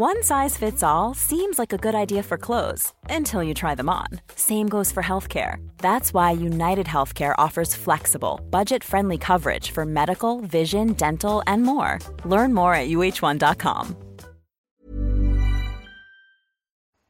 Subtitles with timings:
[0.00, 3.88] One size fits all seems like a good idea for clothes until you try them
[3.88, 4.06] on.
[4.36, 5.56] Same goes for healthcare.
[5.78, 11.98] That's why United Healthcare offers flexible, budget friendly coverage for medical, vision, dental, and more.
[12.24, 13.96] Learn more at uh1.com.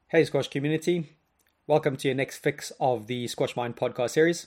[0.07, 1.11] Hey, Squash community.
[1.67, 4.47] Welcome to your next fix of the Squash Mind podcast series.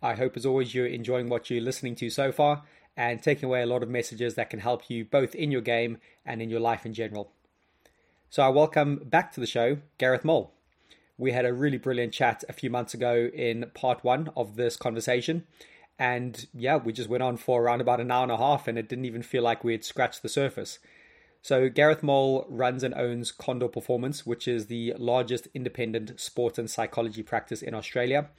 [0.00, 2.62] I hope, as always, you're enjoying what you're listening to so far
[2.96, 5.98] and taking away a lot of messages that can help you both in your game
[6.24, 7.32] and in your life in general.
[8.32, 10.54] So I welcome back to the show Gareth Mole.
[11.18, 14.74] We had a really brilliant chat a few months ago in part one of this
[14.74, 15.44] conversation.
[15.98, 18.78] And yeah, we just went on for around about an hour and a half, and
[18.78, 20.78] it didn't even feel like we had scratched the surface.
[21.42, 26.70] So, Gareth Mole runs and owns Condor Performance, which is the largest independent sports and
[26.70, 28.30] psychology practice in Australia.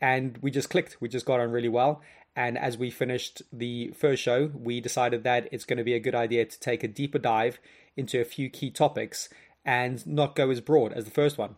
[0.00, 2.02] And we just clicked, we just got on really well.
[2.34, 6.00] And as we finished the first show, we decided that it's going to be a
[6.00, 7.60] good idea to take a deeper dive
[7.98, 9.28] into a few key topics
[9.64, 11.56] and not go as broad as the first one.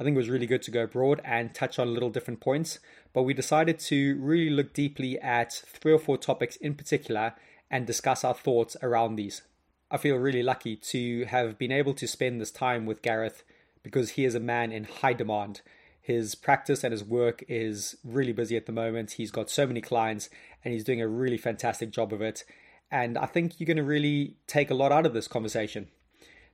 [0.00, 2.78] I think it was really good to go broad and touch on little different points,
[3.12, 7.34] but we decided to really look deeply at three or four topics in particular
[7.70, 9.42] and discuss our thoughts around these.
[9.90, 13.44] I feel really lucky to have been able to spend this time with Gareth
[13.82, 15.60] because he is a man in high demand.
[16.00, 19.12] His practice and his work is really busy at the moment.
[19.12, 20.30] He's got so many clients
[20.64, 22.44] and he's doing a really fantastic job of it.
[22.92, 25.88] And I think you're going to really take a lot out of this conversation.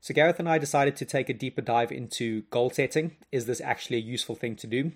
[0.00, 3.16] So, Gareth and I decided to take a deeper dive into goal setting.
[3.32, 4.92] Is this actually a useful thing to do?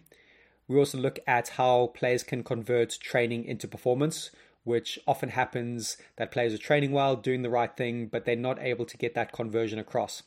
[0.69, 4.31] We also look at how players can convert training into performance,
[4.63, 8.63] which often happens that players are training well, doing the right thing, but they're not
[8.63, 10.23] able to get that conversion across.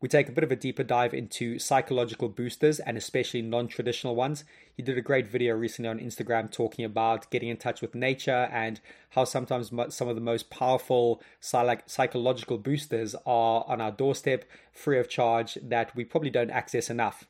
[0.00, 4.16] We take a bit of a deeper dive into psychological boosters and especially non traditional
[4.16, 4.44] ones.
[4.74, 8.48] He did a great video recently on Instagram talking about getting in touch with nature
[8.50, 8.80] and
[9.10, 15.10] how sometimes some of the most powerful psychological boosters are on our doorstep, free of
[15.10, 17.26] charge, that we probably don't access enough.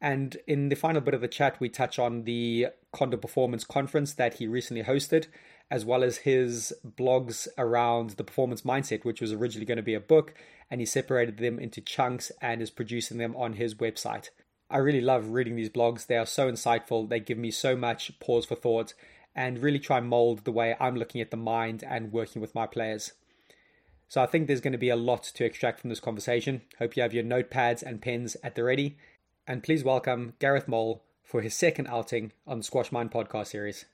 [0.00, 4.14] And in the final bit of the chat, we touch on the Condor Performance Conference
[4.14, 5.26] that he recently hosted,
[5.70, 9.94] as well as his blogs around the performance mindset, which was originally going to be
[9.94, 10.34] a book,
[10.70, 14.30] and he separated them into chunks and is producing them on his website.
[14.70, 16.06] I really love reading these blogs.
[16.06, 17.08] They are so insightful.
[17.08, 18.94] They give me so much pause for thought
[19.34, 22.54] and really try and mold the way I'm looking at the mind and working with
[22.54, 23.12] my players.
[24.08, 26.62] So I think there's going to be a lot to extract from this conversation.
[26.78, 28.96] Hope you have your notepads and pens at the ready
[29.46, 33.86] and please welcome Gareth Mole for his second outing on the Squash Mind podcast series.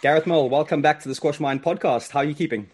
[0.00, 2.12] Gareth Mole, welcome back to the Squash Mind podcast.
[2.12, 2.70] How are you keeping?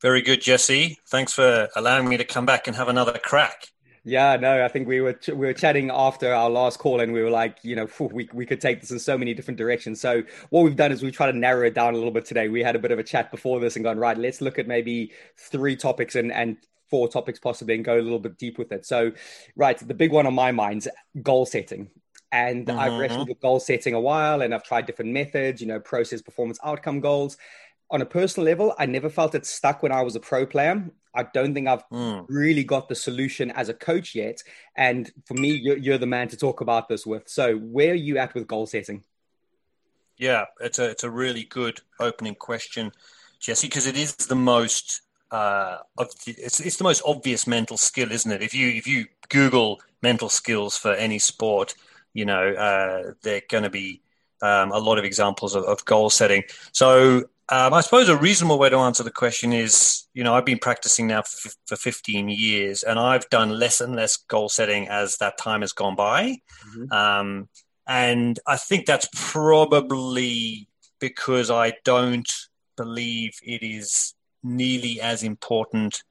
[0.00, 0.96] Very good, Jesse.
[1.06, 3.66] Thanks for allowing me to come back and have another crack.
[4.04, 7.12] Yeah, no, I think we were ch- we were chatting after our last call, and
[7.12, 9.58] we were like, you know, phew, we we could take this in so many different
[9.58, 10.00] directions.
[10.00, 12.48] So what we've done is we try to narrow it down a little bit today.
[12.48, 14.16] We had a bit of a chat before this and gone right.
[14.16, 16.56] Let's look at maybe three topics and and
[16.88, 18.86] four topics possibly, and go a little bit deep with it.
[18.86, 19.12] So,
[19.56, 20.88] right, the big one on my mind's
[21.20, 21.90] goal setting.
[22.30, 22.78] And mm-hmm.
[22.78, 26.20] I've wrestled with goal setting a while, and I've tried different methods, you know, process,
[26.20, 27.36] performance, outcome goals
[27.90, 30.90] on a personal level, I never felt it stuck when I was a pro player.
[31.14, 32.26] I don't think I've mm.
[32.28, 34.42] really got the solution as a coach yet.
[34.76, 37.28] And for me, you're, you're, the man to talk about this with.
[37.28, 39.04] So, where are you at with goal setting?
[40.18, 42.92] Yeah, it's a it's a really good opening question,
[43.38, 45.78] Jesse, because it is the most uh,
[46.26, 48.42] it's it's the most obvious mental skill, isn't it?
[48.42, 51.74] If you if you Google mental skills for any sport,
[52.18, 54.02] you know uh, they're going to be
[54.42, 56.42] um, a lot of examples of, of goal setting.
[56.72, 60.44] So um, I suppose a reasonable way to answer the question is, you know, I've
[60.44, 64.88] been practicing now for, for 15 years, and I've done less and less goal setting
[64.88, 66.38] as that time has gone by.
[66.76, 66.92] Mm-hmm.
[66.92, 67.48] Um,
[67.86, 70.68] and I think that's probably
[71.00, 72.30] because I don't
[72.76, 76.02] believe it is nearly as important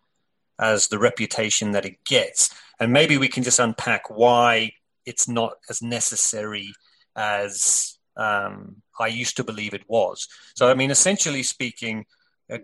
[0.59, 2.49] as the reputation that it gets.
[2.79, 4.71] And maybe we can just unpack why
[5.07, 6.71] it's not as necessary
[7.15, 10.27] as um, I used to believe it was.
[10.55, 12.05] So, I mean, essentially speaking,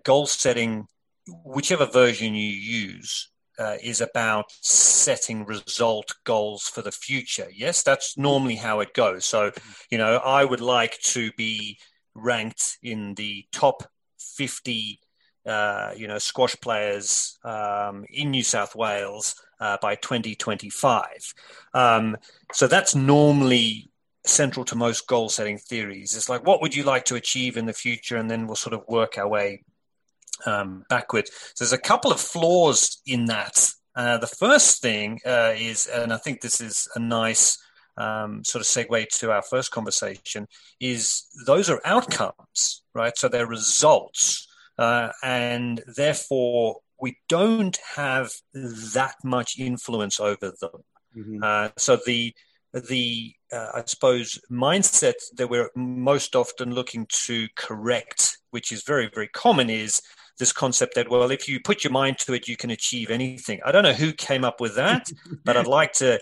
[0.04, 0.86] goal setting,
[1.44, 7.48] whichever version you use, uh, is about setting result goals for the future.
[7.54, 9.24] Yes, that's normally how it goes.
[9.24, 9.52] So,
[9.90, 11.78] you know, I would like to be
[12.14, 13.84] ranked in the top
[14.18, 14.98] 50,
[15.46, 21.34] uh, you know, squash players um, in New South Wales uh, by 2025.
[21.72, 22.18] Um,
[22.52, 23.90] so that's normally
[24.26, 26.14] central to most goal setting theories.
[26.14, 28.16] It's like, what would you like to achieve in the future?
[28.18, 29.64] And then we'll sort of work our way
[30.44, 31.30] um, backwards.
[31.54, 33.70] So there's a couple of flaws in that.
[33.96, 37.56] Uh, the first thing uh, is, and I think this is a nice
[37.96, 40.46] um, sort of segue to our first conversation,
[40.78, 43.16] is those are outcomes, right?
[43.16, 44.46] So they're results.
[44.76, 50.82] Uh, and therefore, we don't have that much influence over them.
[51.16, 51.40] Mm-hmm.
[51.42, 52.34] Uh, so the
[52.72, 59.10] the uh, I suppose mindset that we're most often looking to correct, which is very
[59.14, 60.02] very common, is
[60.38, 63.60] this concept that well, if you put your mind to it, you can achieve anything.
[63.64, 65.06] I don't know who came up with that,
[65.44, 66.20] but I'd like to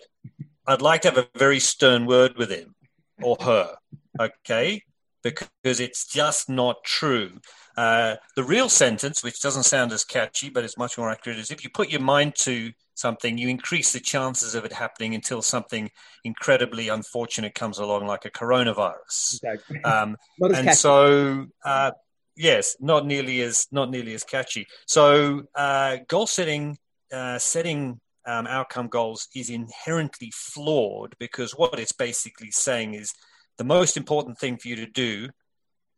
[0.67, 2.75] I'd like to have a very stern word with him
[3.23, 3.75] or her,
[4.21, 4.83] okay?
[5.23, 7.39] Because it's just not true.
[7.77, 11.51] Uh, the real sentence, which doesn't sound as catchy but it's much more accurate, is
[11.51, 15.43] if you put your mind to something, you increase the chances of it happening until
[15.43, 15.91] something
[16.25, 19.35] incredibly unfortunate comes along, like a coronavirus.
[19.35, 19.83] Exactly.
[19.85, 20.75] Um, and catchy.
[20.75, 21.93] so, uh,
[22.37, 24.67] yes, not nearly as not nearly as catchy.
[24.87, 26.77] So, uh, goal setting,
[27.13, 33.13] uh, setting um, outcome goals is inherently flawed because what it's basically saying is
[33.59, 35.29] the most important thing for you to do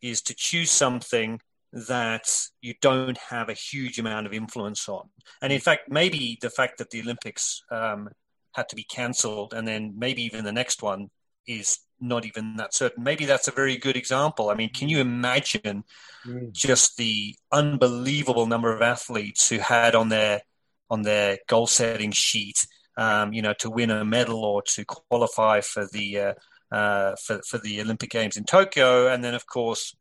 [0.02, 1.40] is to choose something
[1.72, 2.30] that
[2.60, 5.08] you don't have a huge amount of influence on.
[5.42, 8.10] And in fact, maybe the fact that the Olympics um,
[8.52, 11.10] had to be cancelled and then maybe even the next one
[11.48, 13.02] is not even that certain.
[13.02, 14.50] Maybe that's a very good example.
[14.50, 15.84] I mean, can you imagine
[16.24, 16.52] mm.
[16.52, 20.42] just the unbelievable number of athletes who had on their
[20.90, 25.60] on their goal setting sheet, um, you know, to win a medal or to qualify
[25.60, 26.34] for the uh,
[26.76, 29.96] uh, for for the Olympic Games in Tokyo, and then of course.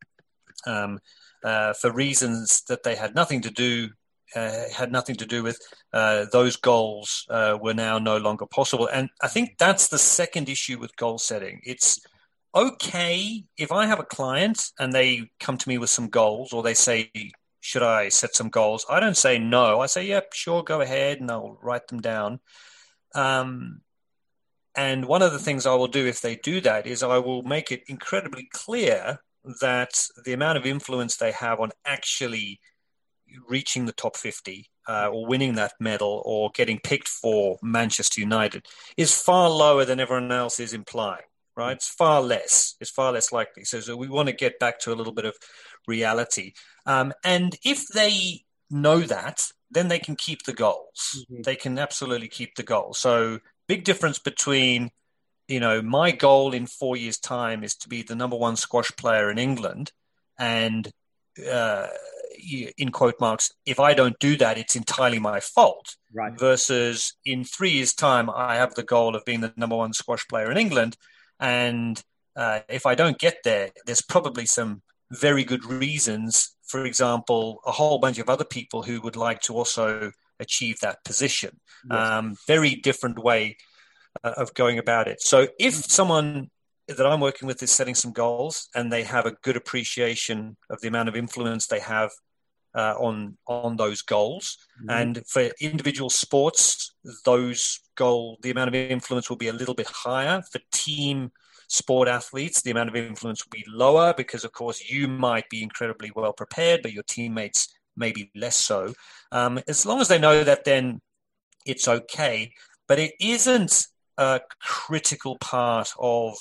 [0.66, 0.98] Um,
[1.44, 3.90] uh, for reasons that they had nothing to do
[4.34, 5.58] uh, had nothing to do with
[5.92, 8.88] uh, those goals uh, were now no longer possible.
[8.92, 11.60] And I think that's the second issue with goal setting.
[11.64, 12.00] It's
[12.54, 16.62] okay if I have a client and they come to me with some goals or
[16.62, 17.10] they say,
[17.60, 18.84] should I set some goals?
[18.90, 19.80] I don't say no.
[19.80, 22.40] I say, yep, sure, go ahead, and I'll write them down.
[23.14, 23.80] Um,
[24.76, 27.42] and one of the things I will do if they do that is I will
[27.42, 29.20] make it incredibly clear
[29.60, 32.60] that the amount of influence they have on actually
[33.48, 38.66] reaching the top 50 uh, or winning that medal or getting picked for Manchester United
[38.96, 41.24] is far lower than everyone else is implying,
[41.56, 41.76] right?
[41.76, 42.74] It's far less.
[42.80, 43.64] It's far less likely.
[43.64, 45.36] So, so we want to get back to a little bit of
[45.86, 46.52] reality.
[46.86, 51.24] Um, and if they know that, then they can keep the goals.
[51.30, 51.42] Mm-hmm.
[51.42, 52.98] They can absolutely keep the goals.
[52.98, 54.90] So, big difference between
[55.48, 58.90] you know, my goal in four years' time is to be the number one squash
[58.96, 59.92] player in England,
[60.38, 60.90] and
[61.50, 61.86] uh,
[62.78, 65.96] in quote marks, if I don't do that, it's entirely my fault.
[66.12, 66.38] Right.
[66.38, 70.26] Versus in three years' time, I have the goal of being the number one squash
[70.28, 70.96] player in England.
[71.40, 72.02] And
[72.36, 76.56] uh, if I don't get there, there's probably some very good reasons.
[76.66, 81.04] For example, a whole bunch of other people who would like to also achieve that
[81.04, 81.60] position.
[81.90, 81.98] Yes.
[81.98, 83.56] Um, very different way
[84.22, 85.20] uh, of going about it.
[85.22, 86.50] So if someone
[86.88, 90.80] that I'm working with is setting some goals and they have a good appreciation of
[90.80, 92.10] the amount of influence they have
[92.74, 94.58] uh, on on those goals.
[94.80, 94.90] Mm-hmm.
[94.90, 99.86] And for individual sports, those goal the amount of influence will be a little bit
[99.86, 100.42] higher.
[100.50, 101.30] For team
[101.68, 105.62] sport athletes, the amount of influence will be lower because, of course, you might be
[105.62, 108.94] incredibly well prepared, but your teammates maybe less so.
[109.32, 111.00] Um, as long as they know that, then
[111.66, 112.52] it's okay.
[112.86, 113.86] But it isn't
[114.18, 116.34] a critical part of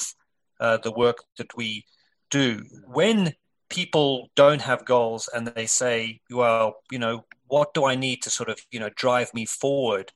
[0.60, 1.86] uh, the work that we
[2.30, 2.64] do.
[2.88, 3.34] When
[3.70, 8.30] people don't have goals and they say, well, you know, what do I need to
[8.30, 10.12] sort of, you know, drive me forward?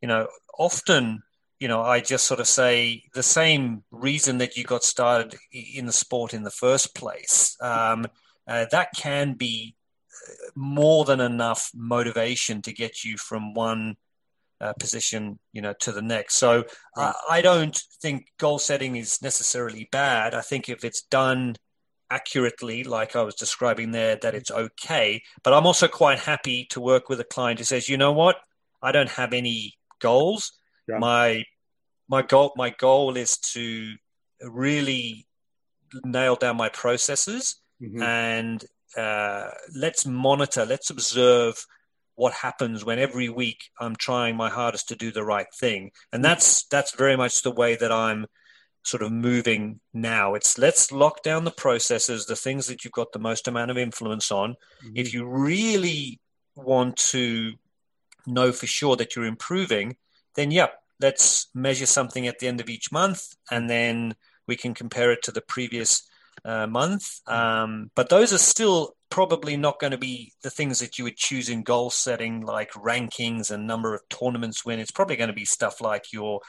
[0.00, 1.22] You know, often,
[1.60, 5.86] you know, I just sort of say the same reason that you got started in
[5.86, 7.56] the sport in the first place.
[7.60, 8.06] Um,
[8.46, 9.74] uh, that can be
[10.54, 13.96] more than enough motivation to get you from one
[14.60, 16.36] uh, position, you know, to the next.
[16.36, 16.64] So.
[16.96, 20.34] I, I don't think goal setting is necessarily bad.
[20.34, 21.56] I think if it's done
[22.12, 25.22] accurately, like I was describing there, that it's okay.
[25.42, 28.36] But I'm also quite happy to work with a client who says, you know what,
[28.82, 30.52] I don't have any goals.
[30.88, 30.98] Yeah.
[30.98, 31.44] My
[32.08, 33.94] my goal my goal is to
[34.42, 35.26] really
[36.04, 38.02] nail down my processes mm-hmm.
[38.02, 38.64] and
[38.96, 41.66] uh, let's monitor, let's observe
[42.14, 45.90] what happens when every week I'm trying my hardest to do the right thing.
[46.12, 48.26] And that's that's very much the way that I'm
[48.84, 50.34] sort of moving now.
[50.34, 53.78] It's let's lock down the processes, the things that you've got the most amount of
[53.78, 54.52] influence on.
[54.84, 54.96] Mm-hmm.
[54.96, 56.20] If you really
[56.54, 57.54] want to
[58.26, 59.96] know for sure that you're improving,
[60.34, 64.14] then yep, let's measure something at the end of each month and then
[64.46, 66.02] we can compare it to the previous
[66.44, 67.20] uh, month.
[67.26, 71.16] Um, but those are still probably not going to be the things that you would
[71.16, 74.80] choose in goal setting, like rankings and number of tournaments win.
[74.80, 76.40] It's probably going to be stuff like your,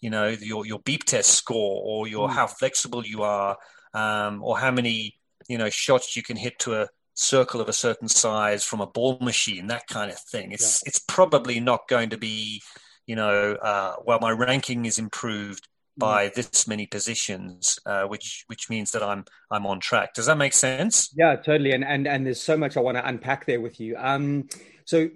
[0.00, 2.32] you know, your your beep test score or your mm.
[2.32, 3.56] how flexible you are,
[3.94, 5.18] um, or how many
[5.48, 8.86] you know shots you can hit to a circle of a certain size from a
[8.86, 10.52] ball machine, that kind of thing.
[10.52, 10.88] It's yeah.
[10.88, 12.62] it's probably not going to be,
[13.06, 15.68] you know, uh, well, my ranking is improved
[15.98, 20.14] by this many positions, uh, which which means that I'm I'm on track.
[20.14, 21.12] Does that make sense?
[21.16, 21.72] Yeah, totally.
[21.72, 23.96] And and and there's so much I want to unpack there with you.
[23.96, 24.48] Um,
[24.84, 25.08] so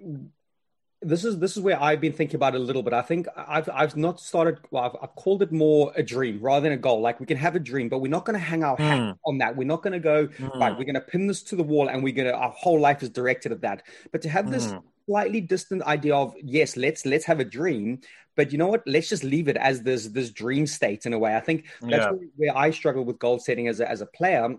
[1.05, 2.93] this is this is where I've been thinking about it a little bit.
[2.93, 4.59] I think I've I've not started.
[4.71, 7.01] Well, I've, I've called it more a dream rather than a goal.
[7.01, 9.17] Like we can have a dream, but we're not going to hang our hat mm.
[9.25, 9.55] on that.
[9.55, 10.59] We're not going to go mm.
[10.59, 10.71] right.
[10.77, 13.03] We're going to pin this to the wall, and we're going to our whole life
[13.03, 13.83] is directed at that.
[14.11, 14.81] But to have this mm.
[15.05, 17.99] Slightly distant idea of yes, let's let's have a dream,
[18.35, 18.83] but you know what?
[18.85, 21.35] Let's just leave it as this this dream state in a way.
[21.35, 22.11] I think that's yeah.
[22.11, 24.55] where, where I struggle with goal setting as a, as a player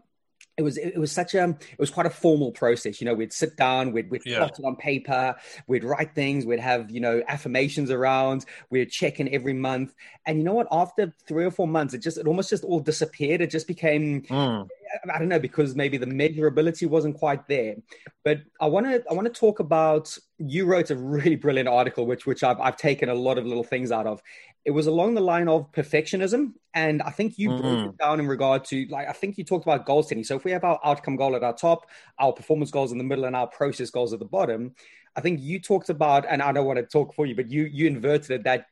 [0.56, 3.32] it was it was such a it was quite a formal process you know we'd
[3.32, 4.38] sit down we'd we'd yeah.
[4.38, 5.34] plot it on paper
[5.66, 9.94] we'd write things we'd have you know affirmations around we'd check in every month.
[10.26, 10.68] And you know what?
[10.70, 13.40] After three or four months it just it almost just all disappeared.
[13.40, 14.68] It just became mm.
[15.12, 17.76] i don't know because maybe the measurability wasn't quite there.
[18.25, 22.06] But i want to i want to talk about you wrote a really brilliant article
[22.06, 24.23] which which I've, I've taken a lot of little things out of
[24.64, 27.62] it was along the line of perfectionism and i think you mm-hmm.
[27.62, 30.37] broke it down in regard to like i think you talked about goal setting so
[30.37, 33.25] if we have our outcome goal at our top our performance goals in the middle
[33.25, 34.75] and our process goals at the bottom
[35.16, 37.64] i think you talked about and i don't want to talk for you but you
[37.64, 38.66] you inverted it that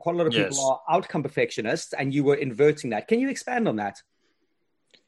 [0.00, 0.50] quite a lot of yes.
[0.50, 4.02] people are outcome perfectionists and you were inverting that can you expand on that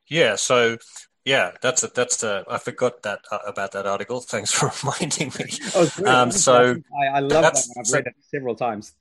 [0.07, 0.77] yeah so
[1.25, 4.21] yeah, that's a, that's a, I forgot that uh, about that article.
[4.21, 5.57] Thanks for reminding me.
[5.77, 7.65] Oh, um, so I, I love that.
[7.79, 8.95] I've read it several times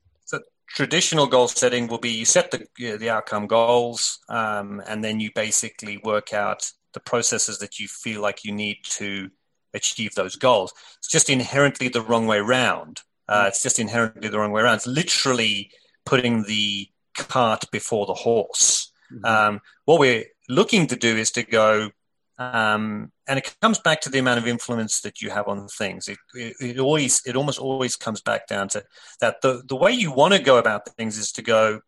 [0.75, 5.03] traditional goal setting will be you set the you know, the outcome goals, um, and
[5.03, 9.29] then you basically work out the processes that you feel like you need to
[9.73, 10.73] achieve those goals.
[10.97, 13.01] It's just inherently the wrong way around.
[13.27, 14.75] Uh, it's just inherently the wrong way around.
[14.75, 15.71] It's literally
[16.05, 18.91] putting the cart before the horse.
[19.13, 19.25] Mm-hmm.
[19.25, 21.91] Um, what we're looking to do is to go
[22.41, 26.07] um, and it comes back to the amount of influence that you have on things.
[26.07, 28.83] It, it, it, always, it almost always comes back down to
[29.19, 29.41] that.
[29.41, 31.81] The, the way you want to go about things is to go,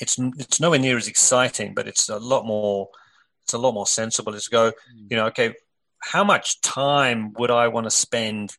[0.00, 2.88] it's, it's nowhere near as exciting, but it's a lot more,
[3.44, 4.72] it's a lot more sensible is to go,
[5.10, 5.54] you know, okay,
[6.00, 8.56] how much time would I want to spend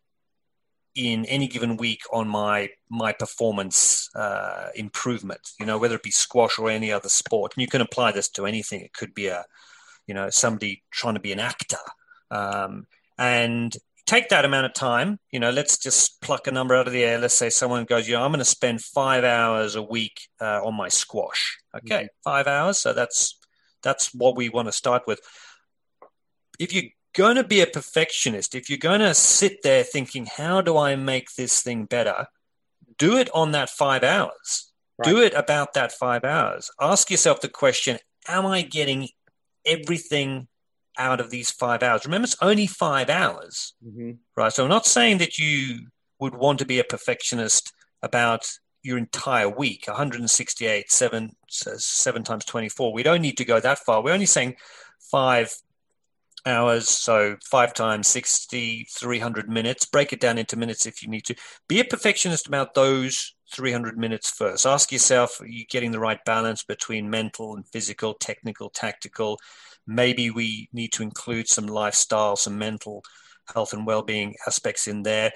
[0.95, 5.39] in any given week on my my performance uh, improvement.
[5.59, 8.29] You know, whether it be squash or any other sport, and you can apply this
[8.29, 8.81] to anything.
[8.81, 9.45] It could be a
[10.09, 11.77] you know somebody trying to be an actor
[12.31, 12.87] um,
[13.17, 13.77] and
[14.09, 17.03] take that amount of time, you know, let's just pluck a number out of the
[17.03, 17.19] air.
[17.19, 20.61] Let's say someone goes, you know, I'm going to spend five hours a week uh,
[20.65, 21.59] on my squash.
[21.77, 22.29] Okay, mm-hmm.
[22.29, 22.79] five hours.
[22.79, 23.37] So that's
[23.83, 25.19] that's what we want to start with.
[26.57, 30.61] If you're going to be a perfectionist, if you're going to sit there thinking, how
[30.61, 32.25] do I make this thing better?
[32.97, 34.71] Do it on that five hours.
[34.97, 35.07] Right.
[35.07, 36.71] Do it about that five hours.
[36.81, 39.09] Ask yourself the question, am I getting
[39.65, 40.47] everything
[40.97, 42.05] out of these five hours.
[42.05, 44.11] Remember, it's only five hours, mm-hmm.
[44.35, 44.51] right?
[44.51, 45.87] So I'm not saying that you
[46.19, 48.47] would want to be a perfectionist about
[48.81, 54.01] your entire week 168 seven seven times 24 we don't need to go that far
[54.01, 54.55] we're only saying
[55.11, 55.53] five
[56.46, 59.86] hours so five times 60 300 minutes.
[59.86, 61.36] Break it down into minutes if you need to.
[61.67, 64.65] Be a perfectionist about those 300 minutes first.
[64.65, 69.39] Ask yourself are you getting the right balance between mental and physical technical tactical?
[69.88, 73.03] Maybe we need to include some lifestyle, some mental
[73.53, 75.31] health and well-being aspects in there.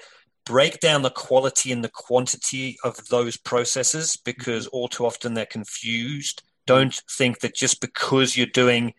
[0.46, 4.76] Break down the quality and the quantity of those processes because mm-hmm.
[4.76, 6.42] all too often they're confused.
[6.66, 8.94] Don't think that just because you're doing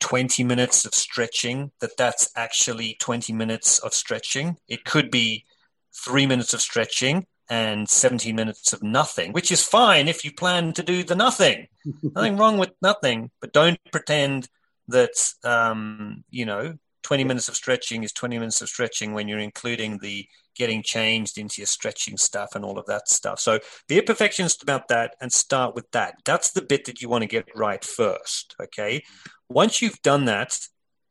[0.00, 4.56] 20 minutes of stretching that that's actually 20 minutes of stretching.
[4.68, 5.44] It could be
[5.92, 10.72] three minutes of stretching and 17 minutes of nothing, which is fine if you plan
[10.74, 11.66] to do the nothing.
[12.14, 14.48] nothing wrong with nothing, but don't pretend
[14.88, 15.10] that
[15.44, 19.98] um, you know 20 minutes of stretching is 20 minutes of stretching when you're including
[19.98, 20.26] the
[20.58, 23.40] getting changed into your stretching stuff and all of that stuff.
[23.40, 26.16] So be a perfectionist about that and start with that.
[26.24, 28.54] That's the bit that you want to get right first.
[28.60, 29.02] Okay.
[29.48, 30.58] Once you've done that,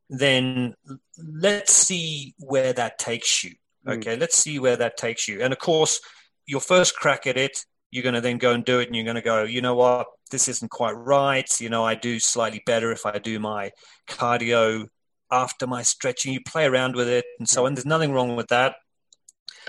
[0.09, 0.75] then
[1.17, 3.55] let's see where that takes you.
[3.85, 3.97] Mm.
[3.97, 4.17] Okay.
[4.17, 4.19] Mm.
[4.19, 5.41] Let's see where that takes you.
[5.41, 6.01] And of course,
[6.45, 9.05] your first crack at it you're going to then go and do it and you're
[9.05, 11.49] going to go, you know what, this isn't quite right.
[11.59, 13.71] You know, I do slightly better if I do my
[14.09, 14.87] cardio
[15.31, 16.33] after my stretching.
[16.33, 17.73] You play around with it and so on.
[17.73, 18.75] There's nothing wrong with that.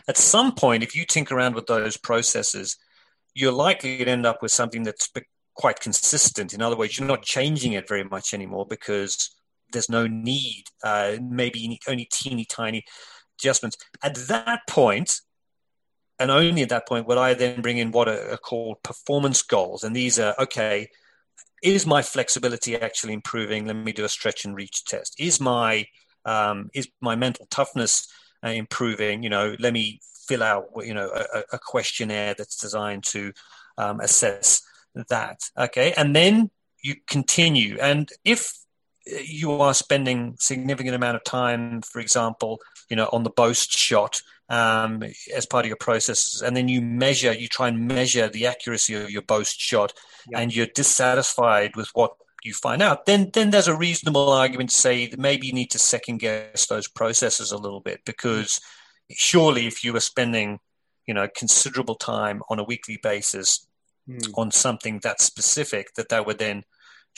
[0.07, 2.77] At some point, if you tinker around with those processes,
[3.35, 5.11] you're likely to end up with something that's
[5.55, 6.55] quite consistent.
[6.55, 9.31] In other words, you're not changing it very much anymore because
[9.73, 12.85] there's no need, uh, maybe only teeny tiny
[13.39, 13.77] adjustments.
[14.03, 15.21] At that point,
[16.19, 19.85] and only at that point would I then bring in what are, called performance goals.
[19.85, 20.89] And these are okay,
[21.63, 23.67] is my flexibility actually improving?
[23.67, 25.21] Let me do a stretch and reach test.
[25.21, 25.87] Is my
[26.25, 28.09] um, is my mental toughness
[28.45, 29.23] uh, improving?
[29.23, 33.33] You know, let me fill out you know a, a questionnaire that's designed to
[33.77, 34.63] um, assess
[35.09, 35.41] that.
[35.57, 36.51] Okay, and then
[36.83, 37.79] you continue.
[37.81, 38.53] And if
[39.07, 44.21] you are spending significant amount of time, for example, you know, on the boast shot
[44.49, 45.03] um,
[45.35, 48.95] as part of your processes, and then you measure, you try and measure the accuracy
[48.95, 49.93] of your boast shot,
[50.31, 50.41] yeah.
[50.41, 52.13] and you're dissatisfied with what
[52.45, 55.71] you find out, then then there's a reasonable argument to say that maybe you need
[55.71, 58.61] to second guess those processes a little bit because
[59.11, 60.59] surely if you were spending
[61.07, 63.67] you know considerable time on a weekly basis
[64.09, 64.31] mm.
[64.37, 66.65] on something that specific that that would then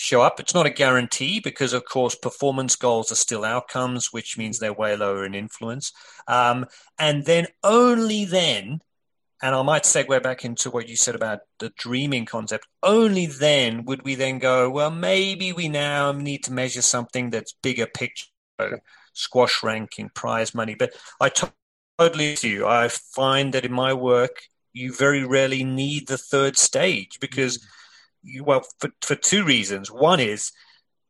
[0.00, 0.40] show up.
[0.40, 4.72] It's not a guarantee because, of course, performance goals are still outcomes, which means they're
[4.72, 5.92] way lower in influence.
[6.26, 6.66] Um,
[6.98, 8.80] and then only then,
[9.42, 13.84] and I might segue back into what you said about the dreaming concept, only then
[13.84, 18.26] would we then go, well, maybe we now need to measure something that's bigger picture,
[19.14, 20.74] squash ranking, prize money.
[20.78, 21.30] But I
[21.98, 22.66] totally see you.
[22.66, 27.58] I find that in my work, you very rarely need the third stage because.
[27.58, 27.66] Mm-hmm
[28.42, 29.90] well, for, for two reasons.
[29.90, 30.52] One is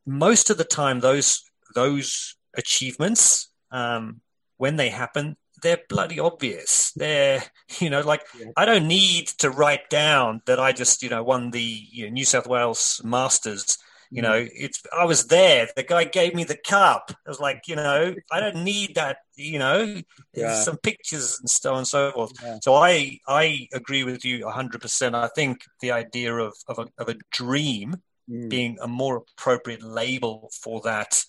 [0.07, 1.43] most of the time those
[1.75, 4.21] those achievements, um,
[4.57, 6.92] when they happen, they're bloody obvious.
[6.96, 7.42] They're,
[7.79, 8.46] you know, like yeah.
[8.57, 12.12] I don't need to write down that I just, you know, won the you know,
[12.12, 13.79] New South Wales Masters
[14.12, 15.68] you know, it's I was there.
[15.77, 17.12] The guy gave me the cup.
[17.25, 19.18] I was like, you know, I don't need that.
[19.37, 20.03] You know,
[20.35, 20.57] yeah.
[20.57, 22.33] some pictures and so on and so forth.
[22.42, 22.59] Yeah.
[22.61, 25.14] So I I agree with you hundred percent.
[25.14, 28.49] I think the idea of of a, of a dream mm.
[28.49, 31.23] being a more appropriate label for that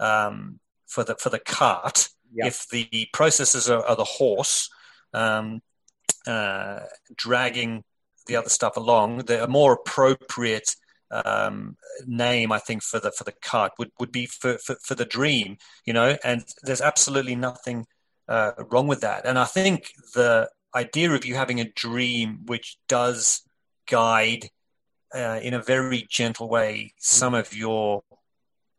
[0.00, 2.08] um, for the for the cart.
[2.34, 2.46] Yeah.
[2.46, 4.68] If the processes are, are the horse
[5.12, 5.62] um,
[6.26, 6.80] uh,
[7.16, 7.84] dragging
[8.26, 10.74] the other stuff along, they're more appropriate
[11.10, 14.94] um, name I think for the for the cart would, would be for, for, for
[14.94, 17.86] the dream, you know, and there's absolutely nothing
[18.28, 19.24] uh, wrong with that.
[19.24, 23.42] And I think the idea of you having a dream which does
[23.86, 24.50] guide
[25.14, 28.02] uh, in a very gentle way some of your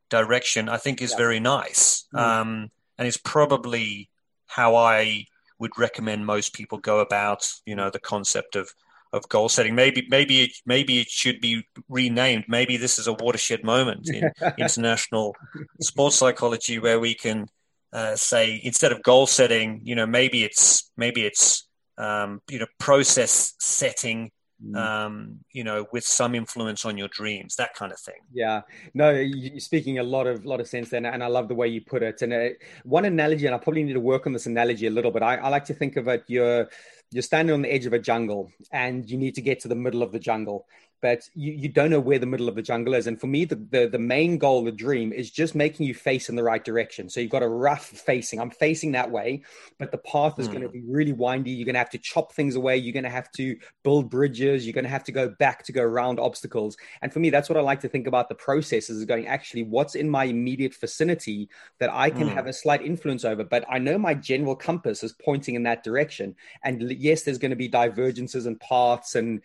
[0.10, 1.18] direction, I think is yeah.
[1.18, 2.06] very nice.
[2.14, 2.20] Mm.
[2.20, 4.10] Um, and it's probably
[4.48, 5.26] how I
[5.60, 8.74] would recommend most people go about, you know, the concept of
[9.14, 9.76] of goal setting.
[9.76, 12.46] Maybe maybe it, maybe it should be renamed.
[12.48, 15.36] Maybe this is a watershed moment in international
[15.82, 17.48] sports psychology where we can
[17.94, 22.68] uh, say instead of goal setting, you know, maybe it's maybe it's um, you know
[22.80, 24.32] process setting
[24.66, 24.76] Mm.
[24.76, 28.16] um, you know, with some influence on your dreams, that kind of thing.
[28.34, 28.62] Yeah,
[28.94, 31.68] no, you're speaking a lot of lot of sense there, and I love the way
[31.68, 32.22] you put it.
[32.22, 32.50] And uh,
[32.84, 35.22] one analogy, and I probably need to work on this analogy a little bit.
[35.22, 36.68] I, I like to think of it: you're
[37.12, 39.76] you're standing on the edge of a jungle, and you need to get to the
[39.76, 40.66] middle of the jungle
[41.02, 43.08] but you, you don't know where the middle of the jungle is.
[43.08, 46.30] And for me, the, the, the main goal, the dream, is just making you face
[46.30, 47.10] in the right direction.
[47.10, 48.40] So you've got a rough facing.
[48.40, 49.44] I'm facing that way,
[49.78, 50.52] but the path is mm.
[50.52, 51.52] going to be really windy.
[51.52, 52.78] You're going to have to chop things away.
[52.78, 54.66] You're going to have to build bridges.
[54.66, 56.78] You're going to have to go back to go around obstacles.
[57.02, 59.64] And for me, that's what I like to think about the processes is going, actually,
[59.64, 62.34] what's in my immediate vicinity that I can mm.
[62.34, 63.44] have a slight influence over?
[63.44, 66.36] But I know my general compass is pointing in that direction.
[66.64, 69.42] And yes, there's going to be divergences and paths and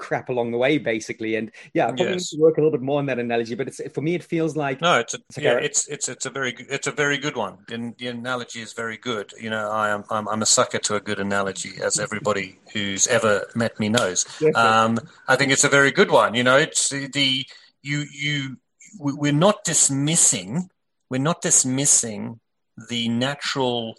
[0.00, 1.36] crap along the way, basically.
[1.36, 2.32] And yeah, I probably yes.
[2.32, 3.54] need to work a little bit more on that analogy.
[3.54, 6.26] But it's for me, it feels like no, it's a, it's yeah, it's it's it's
[6.26, 7.58] a very it's a very good one.
[7.70, 9.32] And the analogy is very good.
[9.38, 13.06] You know, I am I'm, I'm a sucker to a good analogy, as everybody who's
[13.06, 14.26] ever met me knows.
[14.54, 16.34] Um, I think it's a very good one.
[16.34, 17.46] You know, it's the
[17.82, 18.56] you you
[18.98, 20.70] we're not dismissing
[21.10, 22.40] we're not dismissing
[22.88, 23.96] the natural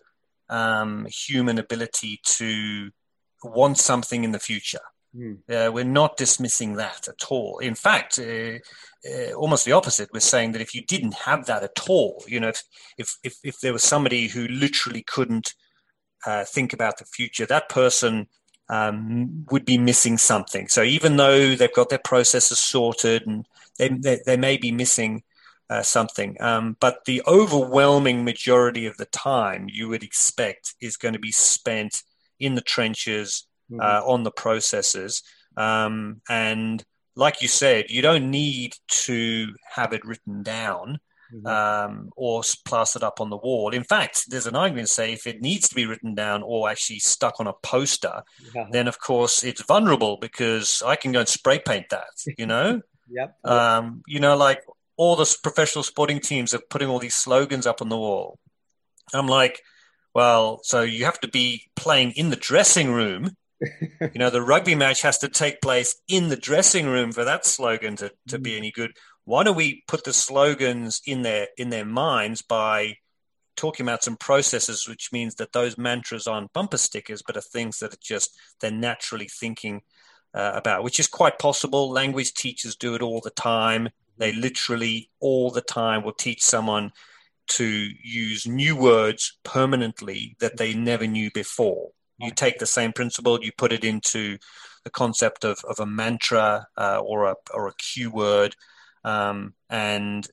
[0.50, 2.90] um, human ability to
[3.44, 4.80] want something in the future.
[5.16, 5.40] Mm.
[5.50, 7.60] Uh, we're not dismissing that at all.
[7.60, 8.60] In fact, uh,
[9.10, 10.10] uh, almost the opposite.
[10.14, 12.64] We're saying that if you didn't have that at all, you know, if
[12.98, 15.54] if if, if there was somebody who literally couldn't
[16.26, 18.28] uh, think about the future, that person
[18.70, 20.70] um, would be missing something.
[20.70, 23.46] So even though they've got their processes sorted and
[23.78, 25.24] they they, they may be missing.
[25.70, 31.14] Uh, something, um, but the overwhelming majority of the time you would expect is going
[31.14, 32.04] to be spent
[32.42, 33.80] in the trenches, mm-hmm.
[33.80, 35.24] uh, on the processes.
[35.58, 36.84] Um, and
[37.16, 41.00] like you said, you don't need to have it written down
[41.34, 41.48] mm-hmm.
[41.48, 43.72] um, or plastered up on the wall.
[43.74, 46.70] In fact, there's an argument to say if it needs to be written down or
[46.70, 48.24] actually stuck on a poster,
[48.56, 48.68] yeah.
[48.72, 52.82] then of course it's vulnerable because I can go and spray paint that, you know?
[53.10, 53.36] yep.
[53.44, 54.64] Um, you know, like
[54.98, 58.40] all the professional sporting teams are putting all these slogans up on the wall.
[59.14, 59.62] I'm like,
[60.14, 63.36] well, so you have to be playing in the dressing room
[64.02, 67.46] you know, the rugby match has to take place in the dressing room for that
[67.46, 68.58] slogan to, to be mm.
[68.58, 68.92] any good.
[69.26, 72.96] Why don't we put the slogans in their in their minds by
[73.56, 77.80] talking about some processes, which means that those mantras aren't bumper stickers, but are things
[77.80, 79.82] that are just they're naturally thinking
[80.34, 81.92] uh, about, which is quite possible.
[81.92, 83.90] Language teachers do it all the time.
[84.18, 86.92] They literally all the time will teach someone
[87.50, 91.92] to use new words permanently that they never knew before
[92.22, 94.38] you take the same principle, you put it into
[94.84, 98.56] the concept of, of a mantra uh, or a or a cue word,
[99.04, 100.28] um, and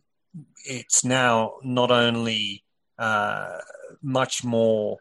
[0.64, 2.64] it's now not only
[2.98, 3.58] uh,
[4.02, 4.98] much more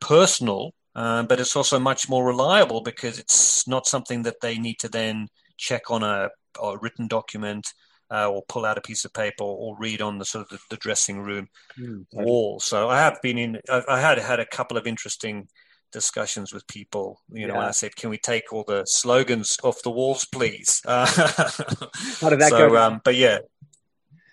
[0.00, 4.78] personal, uh, but it's also much more reliable because it's not something that they need
[4.78, 6.28] to then check on a,
[6.62, 7.66] a written document.
[8.10, 10.58] Uh, or pull out a piece of paper or read on the sort of the,
[10.68, 12.60] the dressing room mm, wall.
[12.60, 13.58] So I have been in.
[13.70, 15.48] I, I had had a couple of interesting
[15.92, 17.20] discussions with people.
[17.30, 17.68] You know, yeah.
[17.68, 21.06] I said, "Can we take all the slogans off the walls, please?" Uh,
[22.20, 22.76] How did that so, go?
[22.76, 23.38] Um, but yeah,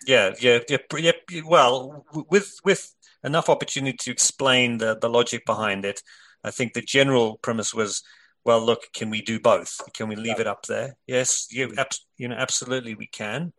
[0.06, 1.42] yeah, yeah, yeah, yeah.
[1.46, 2.94] Well, with with
[3.24, 6.02] enough opportunity to explain the the logic behind it,
[6.44, 8.04] I think the general premise was,
[8.46, 9.80] well, look, can we do both?
[9.94, 10.42] Can we leave yeah.
[10.42, 10.96] it up there?
[11.08, 13.54] Yes, you, ab- you know, absolutely, we can.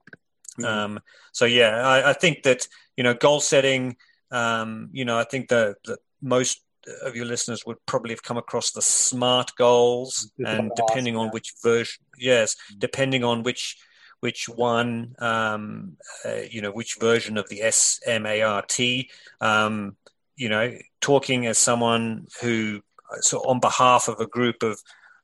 [0.58, 0.64] Mm-hmm.
[0.64, 1.00] Um,
[1.32, 3.96] so yeah, I, I, think that you know, goal setting.
[4.30, 6.62] Um, you know, I think the, the most
[7.02, 11.52] of your listeners would probably have come across the smart goals and depending on which
[11.62, 13.76] version yes depending on which
[14.20, 19.08] which one um, uh, you know which version of the smart
[19.40, 19.96] um,
[20.36, 22.80] you know talking as someone who
[23.20, 24.80] so on behalf of a group of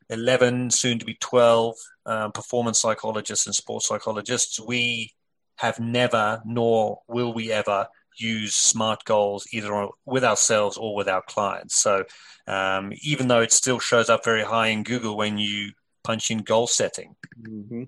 [0.09, 1.75] 11 soon to be 12
[2.05, 5.13] um, performance psychologists and sports psychologists we
[5.57, 11.21] have never nor will we ever use smart goals either with ourselves or with our
[11.21, 11.75] clients.
[11.75, 12.05] So
[12.47, 15.71] um, even though it still shows up very high in Google when you
[16.03, 17.15] punch in goal setting.
[17.41, 17.83] Mm-hmm.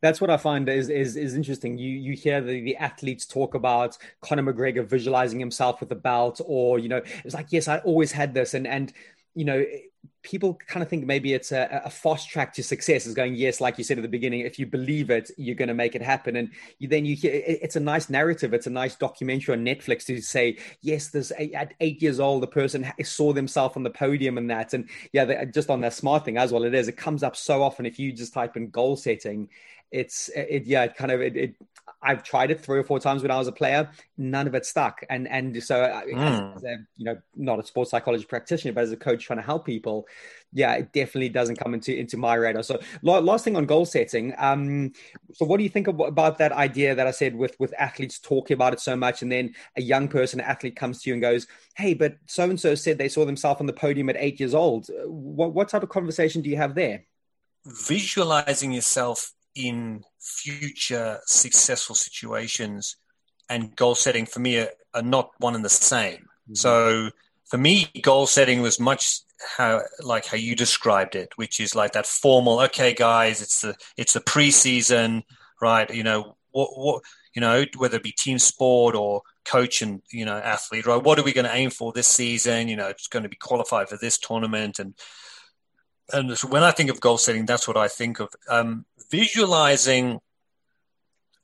[0.00, 1.76] That's what I find is, is is interesting.
[1.76, 6.40] You you hear the, the athletes talk about Conor McGregor visualizing himself with the belt,
[6.44, 8.92] or you know, it's like yes, I always had this, and and
[9.34, 9.64] you know,
[10.22, 13.60] people kind of think maybe it's a, a, fast track to success is going yes
[13.60, 16.02] like you said at the beginning if you believe it you're going to make it
[16.02, 16.36] happen.
[16.36, 18.54] And you, then you hear it's a nice narrative.
[18.54, 22.46] It's a nice documentary on netflix to say yes there's at eight years old the
[22.46, 24.74] person saw themselves on the podium and that.
[24.74, 26.88] And yeah just on that smart thing as well it is.
[26.88, 29.48] It comes up so often if you just type in goal setting
[29.92, 31.54] it's it yeah it kind of it, it
[32.02, 33.88] I've tried it three or four times when I was a player.
[34.18, 35.04] None of it stuck.
[35.08, 36.56] And and so, mm.
[36.56, 39.44] as a, you know, not a sports psychology practitioner, but as a coach trying to
[39.44, 40.08] help people,
[40.52, 42.64] yeah, it definitely doesn't come into into my radar.
[42.64, 44.34] So, last thing on goal setting.
[44.36, 44.92] Um,
[45.32, 48.54] so, what do you think about that idea that I said with with athletes talking
[48.54, 51.22] about it so much, and then a young person, an athlete, comes to you and
[51.22, 54.40] goes, "Hey, but so and so said they saw themselves on the podium at eight
[54.40, 57.04] years old." What what type of conversation do you have there?
[57.64, 62.96] Visualizing yourself in future successful situations
[63.48, 66.14] and goal setting for me are, are not one and the same.
[66.18, 66.54] Mm-hmm.
[66.54, 67.10] So
[67.46, 69.20] for me, goal setting was much
[69.56, 72.60] how like how you described it, which is like that formal.
[72.60, 75.22] Okay, guys, it's the it's the preseason,
[75.60, 75.92] right?
[75.92, 77.02] You know what what
[77.34, 81.02] you know whether it be team sport or coach and you know athlete, right?
[81.02, 82.68] What are we going to aim for this season?
[82.68, 84.94] You know, it's going to be qualified for this tournament and
[86.12, 88.28] and so when I think of goal setting, that's what I think of.
[88.48, 90.20] Um, visualizing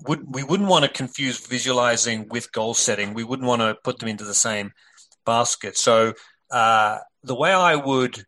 [0.06, 3.14] would we wouldn't want to confuse visualizing with goal setting.
[3.14, 4.72] We wouldn't want to put them into the same
[5.26, 5.76] basket.
[5.76, 6.14] So
[6.50, 8.24] uh, the way I would,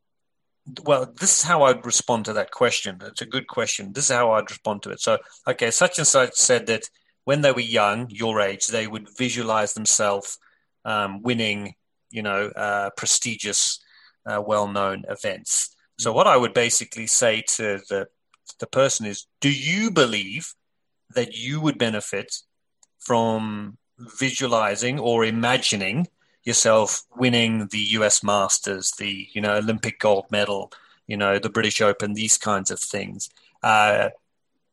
[0.84, 2.98] well, this is how I'd respond to that question.
[3.02, 3.92] It's a good question.
[3.92, 5.00] This is how I'd respond to it.
[5.00, 6.90] So, okay, such and such said that
[7.24, 10.38] when they were young, your age, they would visualize themselves
[10.84, 11.74] um, winning,
[12.10, 13.80] you know, uh, prestigious,
[14.26, 15.74] uh, well-known events.
[16.00, 18.08] So what I would basically say to the
[18.58, 20.54] the person is, do you believe
[21.14, 22.36] that you would benefit
[22.98, 26.08] from visualizing or imagining
[26.42, 30.72] yourself winning the US Masters, the you know Olympic gold medal,
[31.06, 33.28] you know the British Open, these kinds of things?
[33.62, 34.08] Uh,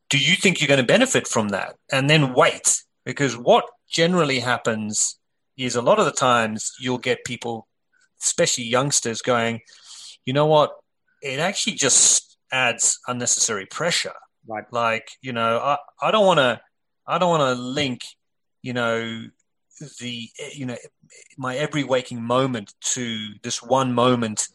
[0.08, 1.76] do you think you're going to benefit from that?
[1.92, 5.18] And then wait, because what generally happens
[5.58, 7.68] is a lot of the times you'll get people,
[8.22, 9.60] especially youngsters, going,
[10.24, 10.77] you know what,
[11.22, 14.14] it actually just adds unnecessary pressure.
[14.46, 14.64] Right.
[14.72, 16.60] Like, you know, I, I don't want to,
[17.06, 18.02] I don't want to link,
[18.62, 19.24] you know,
[20.00, 20.76] the, you know,
[21.36, 24.48] my every waking moment to this one moment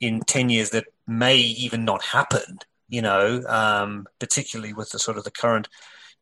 [0.00, 5.16] in 10 years that may even not happen, you know, um, particularly with the sort
[5.16, 5.68] of the current,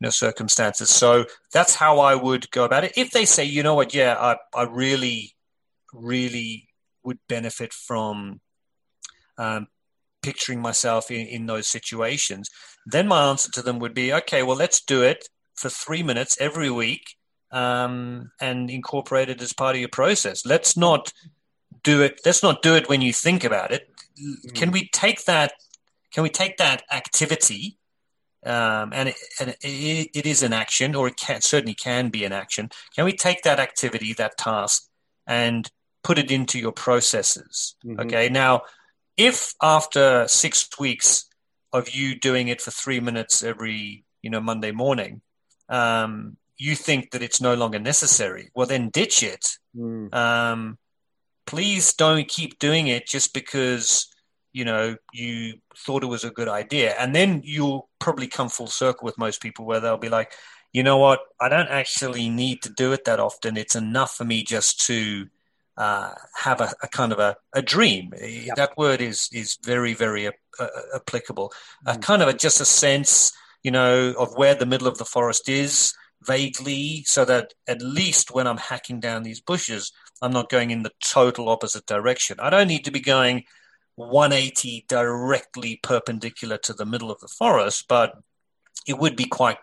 [0.00, 0.90] you know, circumstances.
[0.90, 2.92] So that's how I would go about it.
[2.96, 5.34] If they say, you know what, yeah, I, I really,
[5.92, 6.68] really
[7.04, 8.40] would benefit from
[9.38, 9.68] um,
[10.24, 12.48] picturing myself in, in those situations,
[12.86, 16.36] then my answer to them would be, okay, well, let's do it for three minutes
[16.40, 17.04] every week
[17.50, 20.44] um, and incorporate it as part of your process.
[20.44, 21.12] Let's not
[21.82, 22.20] do it.
[22.24, 23.82] Let's not do it when you think about it.
[24.20, 24.54] Mm.
[24.54, 25.52] Can we take that?
[26.12, 27.78] Can we take that activity?
[28.46, 32.24] Um, and, it, and it, it is an action, or it can, certainly can be
[32.26, 32.68] an action.
[32.94, 34.86] Can we take that activity, that task,
[35.26, 35.70] and
[36.02, 37.76] put it into your processes?
[37.86, 38.00] Mm-hmm.
[38.00, 38.28] Okay.
[38.28, 38.62] Now,
[39.16, 41.26] if after six weeks
[41.72, 45.20] of you doing it for three minutes every you know Monday morning,
[45.68, 49.46] um, you think that it's no longer necessary, well then ditch it.
[49.76, 50.14] Mm.
[50.14, 50.78] Um,
[51.46, 54.08] please don't keep doing it just because
[54.52, 58.66] you know you thought it was a good idea, and then you'll probably come full
[58.66, 60.32] circle with most people where they'll be like,
[60.72, 63.56] you know what, I don't actually need to do it that often.
[63.56, 65.26] It's enough for me just to
[65.76, 68.12] uh, have a, a, kind of a, a dream.
[68.20, 68.56] Yep.
[68.56, 71.52] That word is is very very uh, applicable.
[71.86, 72.02] Mm.
[72.02, 73.32] kind of a, just a sense,
[73.62, 78.34] you know, of where the middle of the forest is vaguely, so that at least
[78.34, 82.38] when I'm hacking down these bushes, I'm not going in the total opposite direction.
[82.40, 83.44] I don't need to be going
[83.96, 88.14] 180 directly perpendicular to the middle of the forest, but
[88.86, 89.58] it would be quite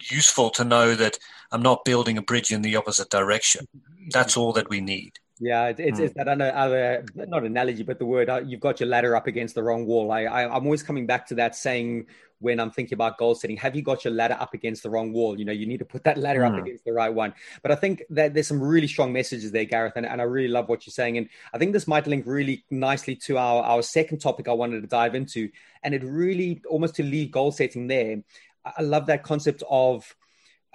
[0.00, 1.18] useful to know that
[1.50, 3.66] I'm not building a bridge in the opposite direction.
[3.76, 4.08] Mm-hmm.
[4.12, 5.18] That's all that we need.
[5.40, 6.24] Yeah, it's, it's, it's hmm.
[6.24, 9.62] that other, not analogy, but the word uh, you've got your ladder up against the
[9.62, 10.10] wrong wall.
[10.10, 12.06] I, I, I'm always coming back to that saying
[12.40, 15.12] when I'm thinking about goal setting, have you got your ladder up against the wrong
[15.12, 15.38] wall?
[15.38, 16.52] You know, you need to put that ladder mm.
[16.52, 17.34] up against the right one.
[17.62, 20.48] But I think that there's some really strong messages there, Gareth, and, and I really
[20.48, 21.18] love what you're saying.
[21.18, 24.82] And I think this might link really nicely to our, our second topic I wanted
[24.82, 25.50] to dive into.
[25.82, 28.22] And it really almost to leave goal setting there.
[28.64, 30.14] I love that concept of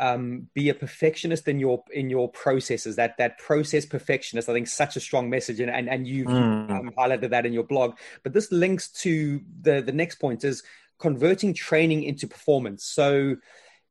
[0.04, 2.98] um, be a perfectionist in your in your processes.
[2.98, 6.70] That that process perfectionist, I think, such a strong message, and and, and you've mm.
[6.70, 7.96] um, highlighted that in your blog.
[8.22, 10.62] But this links to the the next point is
[11.00, 12.84] converting training into performance.
[12.84, 13.38] So,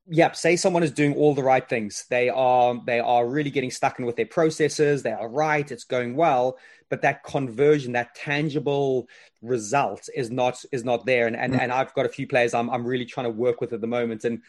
[0.06, 2.04] yep say someone is doing all the right things.
[2.10, 5.02] They are they are really getting stuck in with their processes.
[5.02, 5.70] They are right.
[5.70, 6.58] It's going well,
[6.90, 9.08] but that conversion, that tangible
[9.40, 11.26] result, is not is not there.
[11.26, 11.60] And and, mm.
[11.60, 13.86] and I've got a few players I'm I'm really trying to work with at the
[13.86, 14.42] moment, and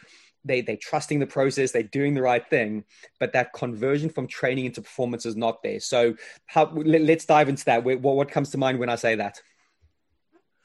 [0.45, 2.83] they they're trusting the process, they're doing the right thing,
[3.19, 5.79] but that conversion from training into performance is not there.
[5.79, 7.83] So, how, let, us dive into that.
[7.83, 9.41] What, what comes to mind when I say that?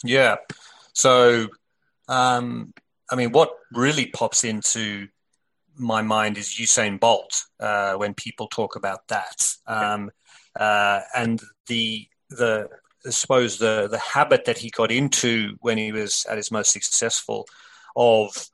[0.04, 0.36] Yeah.
[0.92, 1.48] So,
[2.08, 2.72] um,
[3.10, 5.08] I mean, what really pops into
[5.76, 10.10] my mind is Usain Bolt uh, when people talk about that, um,
[10.58, 12.68] uh, and the the
[13.06, 16.72] I suppose the the habit that he got into when he was at his most
[16.72, 17.46] successful
[17.94, 18.48] of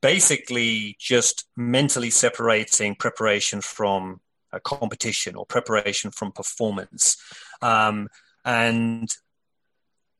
[0.00, 4.20] basically just mentally separating preparation from
[4.52, 7.16] a competition or preparation from performance.
[7.62, 8.08] Um,
[8.44, 9.08] and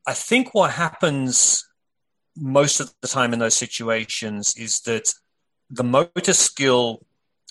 [0.05, 1.67] I think what happens
[2.35, 5.13] most of the time in those situations is that
[5.69, 7.05] the motor skill.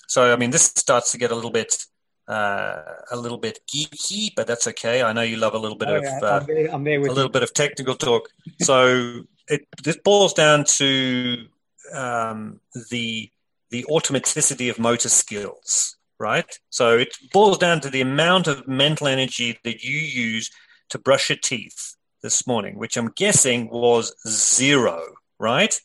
[0.07, 1.85] So, I mean, this starts to get a little bit
[2.27, 5.01] uh, a little bit geeky, but that's okay.
[5.01, 6.19] I know you love a little bit oh, of yeah.
[6.21, 8.29] uh, I'm there, I'm there a little bit of technical talk.
[8.61, 11.47] so it this boils down to
[11.93, 12.59] um,
[12.91, 13.29] the
[13.69, 16.59] the automaticity of motor skills, right?
[16.69, 20.49] So it boils down to the amount of mental energy that you use
[20.89, 25.01] to brush your teeth this morning, which I'm guessing was zero,
[25.39, 25.77] right?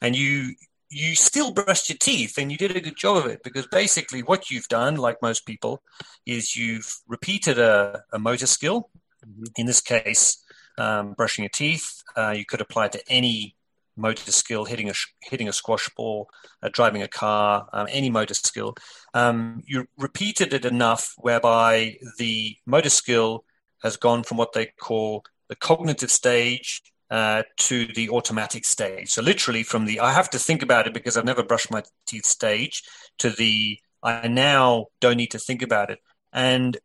[0.00, 0.54] And you
[0.90, 4.22] you still brushed your teeth and you did a good job of it because basically
[4.22, 5.82] what you've done, like most people,
[6.26, 8.90] is you've repeated a, a motor skill.
[9.26, 9.44] Mm-hmm.
[9.56, 10.42] In this case,
[10.78, 12.02] um, brushing your teeth.
[12.16, 13.54] Uh, you could apply to any
[13.96, 16.28] motor skill, hitting a hitting a squash ball,
[16.62, 18.74] uh, driving a car, um, any motor skill.
[19.14, 23.44] Um, you repeated it enough whereby the motor skill
[23.82, 29.10] has gone from what they call the cognitive stage uh, to the automatic stage.
[29.10, 31.82] So literally from the I have to think about it because I've never brushed my
[32.06, 32.82] teeth stage
[33.18, 35.98] to the I now don't need to think about it.
[36.32, 36.78] And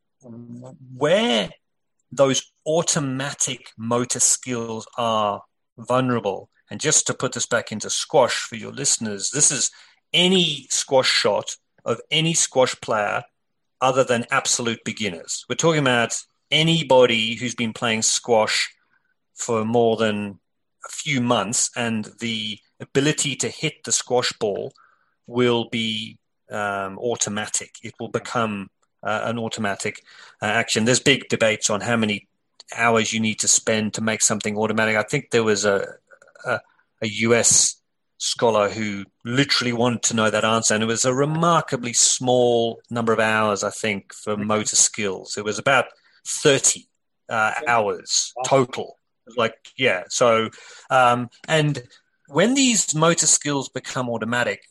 [0.96, 1.50] where
[2.12, 5.42] those automatic motor skills are
[5.78, 9.72] vulnerable and just to put this back into squash for your listeners, this is
[10.14, 13.24] any squash shot of any squash player
[13.82, 15.46] other than absolute beginners.
[15.50, 18.74] We're talking about anybody who's been playing squash
[19.36, 20.40] for more than
[20.86, 24.74] a few months and the ability to hit the squash ball
[25.28, 26.18] will be
[26.50, 27.76] um, automatic.
[27.84, 28.70] It will become
[29.04, 30.04] uh, an automatic
[30.42, 30.86] uh, action.
[30.86, 32.28] There's big debates on how many
[32.76, 34.96] hours you need to spend to make something automatic.
[34.96, 35.96] I think there was a,
[36.46, 36.62] a,
[37.02, 37.82] a US
[38.18, 43.14] scholar who literally wanted to know that answer, and it was a remarkably small number
[43.14, 45.38] of hours, I think, for motor skills.
[45.38, 45.86] It was about
[46.26, 46.88] 30
[47.30, 48.98] uh, hours total.
[49.36, 50.04] Like, yeah.
[50.10, 50.50] So,
[50.90, 51.84] um, and
[52.28, 54.64] when these motor skills become automatic,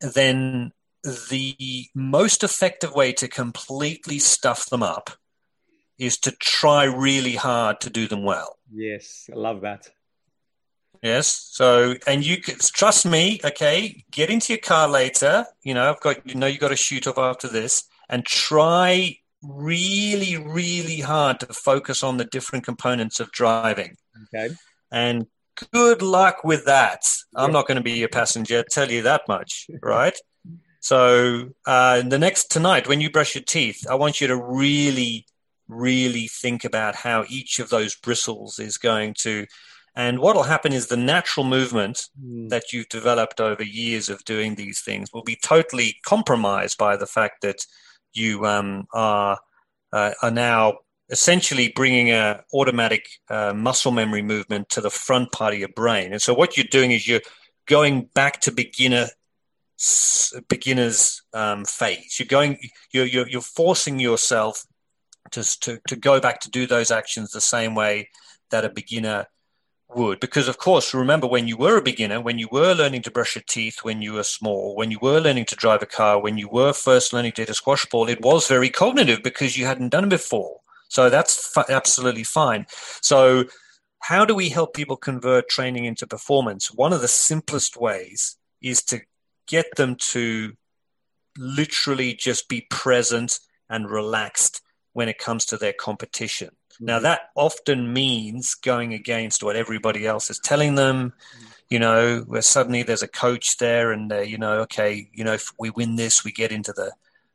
[0.00, 0.72] then
[1.02, 5.10] the most effective way to completely stuff them up
[5.98, 8.58] is to try really hard to do them well.
[8.72, 9.88] Yes, I love that.
[11.02, 11.48] Yes.
[11.52, 15.46] So, and you can, trust me, okay, get into your car later.
[15.62, 19.16] You know, I've got, you know, you got to shoot off after this and try
[19.42, 23.96] really, really hard to focus on the different components of driving.
[24.34, 24.54] Okay.
[24.90, 25.26] And
[25.72, 27.02] good luck with that.
[27.34, 30.16] I'm not going to be your passenger, tell you that much, right?
[30.80, 35.26] so, uh, the next tonight, when you brush your teeth, I want you to really,
[35.68, 39.46] really think about how each of those bristles is going to
[39.96, 42.50] and what will happen is the natural movement mm.
[42.50, 47.06] that you've developed over years of doing these things will be totally compromised by the
[47.06, 47.64] fact that
[48.12, 49.38] you um, are
[49.92, 50.74] uh, are now
[51.08, 56.12] essentially bringing a automatic uh, muscle memory movement to the front part of your brain.
[56.12, 57.20] And so what you're doing is you're
[57.66, 59.08] going back to beginner
[60.48, 62.16] beginner's um, phase.
[62.18, 62.58] You're going
[62.92, 64.66] you're, you're, you're forcing yourself
[65.30, 68.10] to, to to go back to do those actions the same way
[68.50, 69.26] that a beginner
[69.94, 73.10] would because of course remember when you were a beginner when you were learning to
[73.10, 76.20] brush your teeth when you were small when you were learning to drive a car
[76.20, 79.56] when you were first learning to hit a squash ball it was very cognitive because
[79.56, 80.60] you hadn't done it before.
[80.88, 82.66] So that's absolutely fine.
[83.00, 83.44] So
[84.00, 86.72] how do we help people convert training into performance?
[86.72, 89.00] One of the simplest ways is to
[89.48, 90.54] get them to
[91.36, 97.92] literally just be present and relaxed when it comes to their competition now, that often
[97.92, 101.12] means going against what everybody else is telling them,
[101.68, 105.32] you know, where suddenly there's a coach there and, uh, you know, okay, you know,
[105.32, 106.92] if we win this, we get into the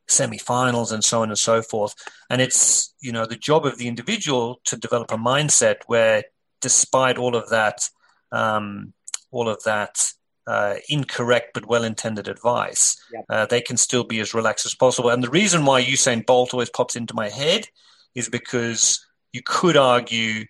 [0.08, 1.94] semi-finals and so on and so forth.
[2.30, 6.24] And it's, you know, the job of the individual to develop a mindset where
[6.60, 7.88] despite all of that,
[8.30, 8.92] um,
[9.30, 10.12] all of that
[10.46, 13.24] uh, incorrect but well-intended advice, yep.
[13.28, 15.10] uh, they can still be as relaxed as possible.
[15.10, 17.68] And the reason why Usain Bolt always pops into my head
[18.14, 20.44] is because you could argue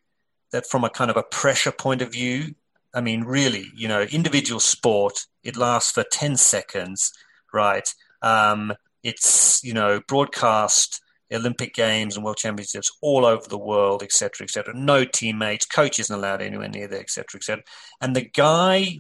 [0.52, 2.54] that from a kind of a pressure point of view,
[2.94, 7.12] I mean, really, you know, individual sport, it lasts for 10 seconds,
[7.52, 7.88] right?
[8.20, 11.00] Um, it's, you know, broadcast
[11.32, 14.74] Olympic Games and World Championships all over the world, etc., etc.
[14.74, 17.64] No teammates, coach isn't allowed anywhere near there, etc., etc.
[18.00, 18.98] And the guy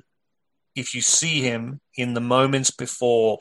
[0.74, 3.38] if you see him in the moments before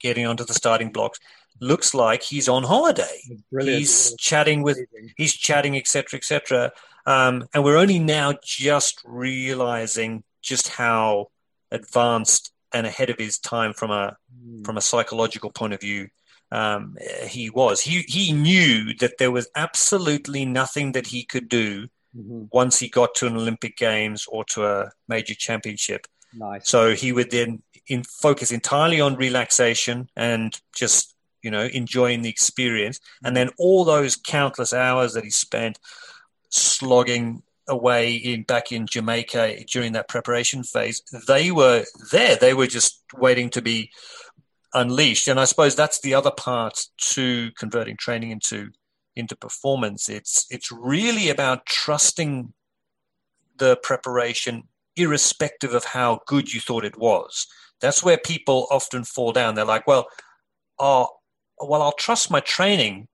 [0.00, 1.18] getting onto the starting blocks,
[1.60, 3.22] looks like he's on holiday.
[3.50, 3.78] Brilliant.
[3.78, 4.78] He's chatting with,
[5.16, 6.72] he's chatting, etc., etc.
[7.06, 11.28] Um, and we're only now just realizing just how
[11.70, 14.64] advanced and ahead of his time from a mm.
[14.64, 16.08] from a psychological point of view
[16.50, 16.96] um,
[17.26, 17.80] he was.
[17.80, 22.44] He he knew that there was absolutely nothing that he could do mm-hmm.
[22.50, 26.06] once he got to an Olympic Games or to a major championship.
[26.34, 26.68] Nice.
[26.68, 32.30] So he would then in, focus entirely on relaxation and just you know enjoying the
[32.30, 33.34] experience, and mm.
[33.36, 35.78] then all those countless hours that he spent
[36.50, 42.36] slogging away in back in Jamaica during that preparation phase, they were there.
[42.36, 43.90] They were just waiting to be
[44.74, 45.28] unleashed.
[45.28, 48.70] And I suppose that's the other part to converting training into
[49.14, 50.08] into performance.
[50.08, 52.52] It's it's really about trusting
[53.58, 54.64] the preparation,
[54.96, 57.46] irrespective of how good you thought it was.
[57.80, 59.54] That's where people often fall down.
[59.54, 60.08] They're like, well,
[60.78, 61.08] oh,
[61.60, 63.08] well, I'll trust my training,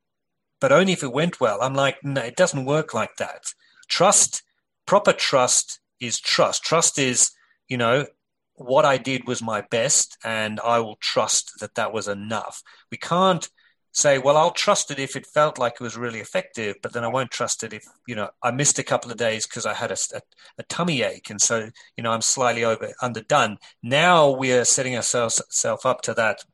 [0.61, 1.61] but only if it went well.
[1.63, 3.45] I'm like, no, it doesn't work like that.
[3.89, 4.43] Trust,
[4.87, 6.65] proper trust is trust.
[6.65, 7.31] Trust is,
[7.69, 8.07] you know,
[8.57, 12.63] what I did was my best, and I will trust that that was enough.
[12.91, 13.49] We can't
[13.95, 17.05] say, well, I'll trust it if it felt like it was really effective, but then
[17.05, 19.75] I won't trust it if, you know, I missed a couple of days because I
[19.75, 20.21] had a, a,
[20.59, 21.31] a, tummy ache.
[21.31, 23.59] And so, you know, I'm slightly over underdone.
[23.83, 26.45] Now we are setting ourselves self up to that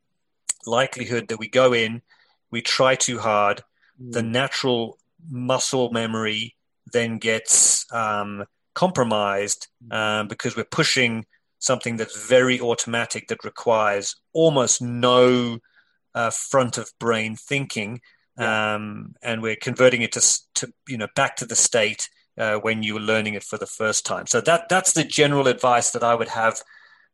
[0.66, 2.02] likelihood that we go in,
[2.50, 3.62] we try too hard,
[4.00, 4.12] mm.
[4.12, 4.98] the natural
[5.28, 6.56] muscle memory
[6.92, 8.44] then gets um,
[8.74, 9.94] compromised mm.
[9.94, 11.26] um, because we're pushing
[11.58, 15.58] something that's very automatic that requires almost no
[16.14, 18.00] uh, front of brain thinking,
[18.38, 22.08] um, and we're converting it to, to you know back to the state
[22.38, 24.26] uh, when you were learning it for the first time.
[24.26, 26.60] So that that's the general advice that I would have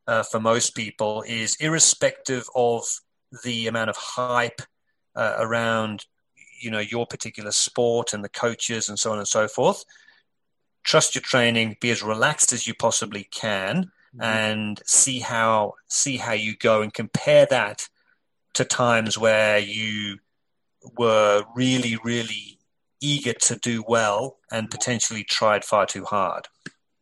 [0.07, 2.85] uh, for most people is irrespective of
[3.45, 4.63] the amount of hype
[5.15, 6.05] uh, around
[6.61, 9.85] you know your particular sport and the coaches and so on and so forth.
[10.85, 11.77] Trust your training.
[11.81, 14.23] Be as relaxed as you possibly can mm-hmm.
[14.23, 17.89] and see how see how you go and compare that
[18.55, 20.19] to times where you
[20.97, 22.59] were really really
[23.01, 26.49] eager to do well and potentially tried far too hard.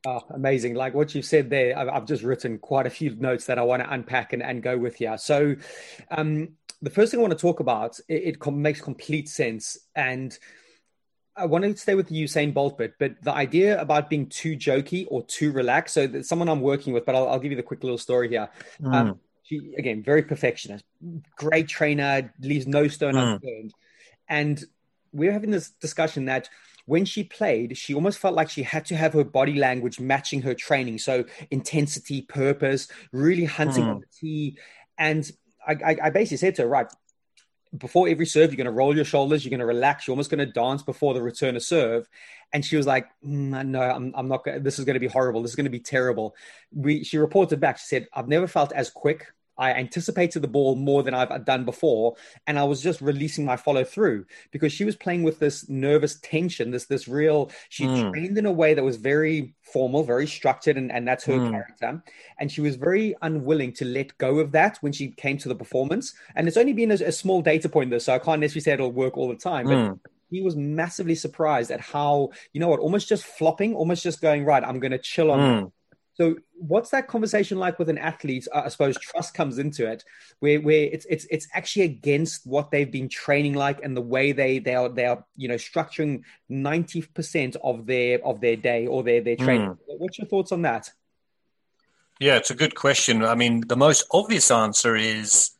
[0.06, 0.74] Oh, amazing.
[0.74, 3.62] Like what you've said there, I've, I've, just written quite a few notes that I
[3.62, 5.16] want to unpack and, and go with here.
[5.16, 5.56] So,
[6.10, 6.50] um,
[6.82, 9.78] the first thing I want to talk about, it, it com- makes complete sense.
[9.96, 10.38] And
[11.36, 14.56] I want to stay with the Usain Bolt bit, but the idea about being too
[14.56, 15.94] jokey or too relaxed.
[15.94, 18.50] So someone I'm working with, but I'll, I'll, give you the quick little story here.
[18.82, 18.94] Mm.
[18.94, 20.84] Um, she again very perfectionist,
[21.36, 23.34] great trainer, leaves no stone mm.
[23.34, 23.74] unturned,
[24.28, 24.64] and
[25.12, 26.48] we're having this discussion that
[26.86, 30.42] when she played, she almost felt like she had to have her body language matching
[30.42, 30.98] her training.
[30.98, 33.94] So intensity, purpose, really hunting mm.
[33.94, 34.58] on the tee.
[34.98, 35.30] And
[35.66, 36.86] I, I, I basically said to her, right,
[37.76, 40.30] before every serve, you're going to roll your shoulders, you're going to relax, you're almost
[40.30, 42.08] going to dance before the return of serve.
[42.52, 44.44] And she was like, mm, "No, I'm, I'm not.
[44.44, 45.42] Gonna, this is going to be horrible.
[45.42, 46.36] This is going to be terrible."
[46.72, 47.78] We, she reported back.
[47.78, 49.26] She said, "I've never felt as quick
[49.56, 53.56] I anticipated the ball more than I've done before, and I was just releasing my
[53.56, 57.50] follow through because she was playing with this nervous tension, this this real.
[57.68, 58.10] She mm.
[58.10, 61.50] trained in a way that was very formal, very structured, and, and that's her mm.
[61.50, 62.02] character.
[62.38, 65.54] And she was very unwilling to let go of that when she came to the
[65.54, 66.14] performance.
[66.34, 68.72] And it's only been a, a small data point, though, so I can't necessarily say
[68.72, 69.66] it'll work all the time.
[69.66, 70.00] But mm.
[70.30, 74.44] he was massively surprised at how you know what, almost just flopping, almost just going
[74.44, 74.64] right.
[74.64, 75.66] I'm going to chill on hmm.
[76.14, 78.46] So, what's that conversation like with an athlete?
[78.54, 80.04] I suppose trust comes into it,
[80.38, 84.30] where where it's it's it's actually against what they've been training like and the way
[84.30, 88.86] they they are they are you know structuring ninety percent of their of their day
[88.86, 89.70] or their their training.
[89.70, 89.78] Mm.
[89.98, 90.90] What's your thoughts on that?
[92.20, 93.24] Yeah, it's a good question.
[93.24, 95.50] I mean, the most obvious answer is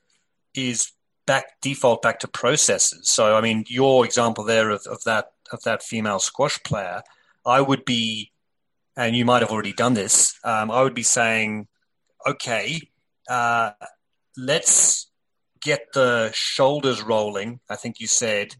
[0.55, 0.93] is
[1.27, 3.09] back default back to processes.
[3.09, 7.03] So, I mean, your example there of, of that of that female squash player,
[7.45, 8.31] I would be
[8.97, 11.67] and you might have already done this, um, I would be saying,
[12.27, 12.81] okay,
[13.29, 13.73] uh,
[14.37, 15.11] let's
[15.61, 17.61] get the shoulders rolling.
[17.69, 18.55] I think you said,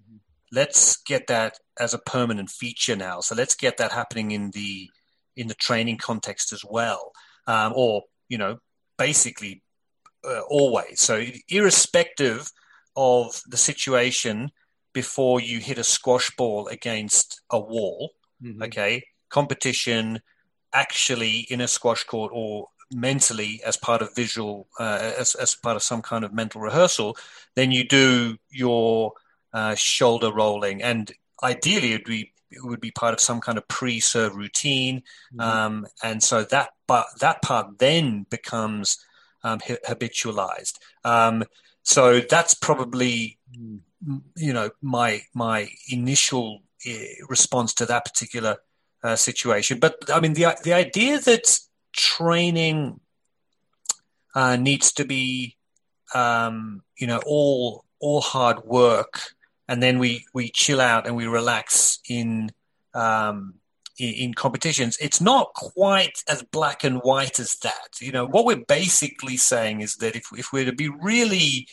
[0.53, 3.21] let's get that as a permanent feature now.
[3.21, 4.91] So let's get that happening in the
[5.37, 7.13] in the training context as well,
[7.47, 8.59] um, or you know,
[8.97, 9.63] basically
[10.25, 11.01] uh, always.
[11.01, 12.51] So irrespective
[12.97, 14.51] of the situation
[14.93, 18.13] before you hit a squash ball against a wall,
[18.43, 18.63] mm-hmm.
[18.63, 19.03] okay,
[19.39, 20.21] competition
[20.73, 25.77] actually in a squash court or mentally as part of visual uh, as, as part
[25.77, 27.17] of some kind of mental rehearsal
[27.57, 29.13] then you do your
[29.53, 31.13] uh, shoulder rolling and
[31.43, 35.03] ideally it'd be would be part of some kind of pre-serve routine,
[35.35, 35.41] mm-hmm.
[35.41, 38.99] um, and so that but that part then becomes
[39.43, 40.79] um, habitualized.
[41.05, 41.45] Um,
[41.83, 43.39] so that's probably
[44.37, 48.59] you know my my initial eh, response to that particular
[49.05, 49.79] uh, situation.
[49.79, 51.61] But I mean the the idea that
[51.93, 52.99] training
[54.35, 55.57] uh, needs to be
[56.15, 59.21] um, you know all all hard work
[59.69, 62.51] and then we we chill out and we relax in
[62.95, 63.55] um,
[63.99, 64.97] in, in, competitions.
[65.01, 68.01] It's not quite as black and white as that.
[68.01, 71.69] You know, what we're basically saying is that if if we're to be really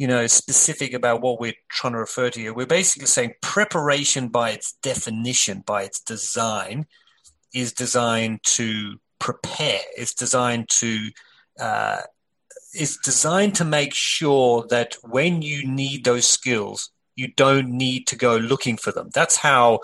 [0.00, 4.28] you know specific about what we're trying to refer to here, we're basically saying preparation
[4.28, 6.86] by its definition, by its design,
[7.52, 9.80] is designed to prepare.
[9.98, 11.10] It's designed to
[11.60, 12.00] uh,
[12.74, 18.16] is designed to make sure that when you need those skills, you don't need to
[18.16, 19.10] go looking for them.
[19.12, 19.80] That's how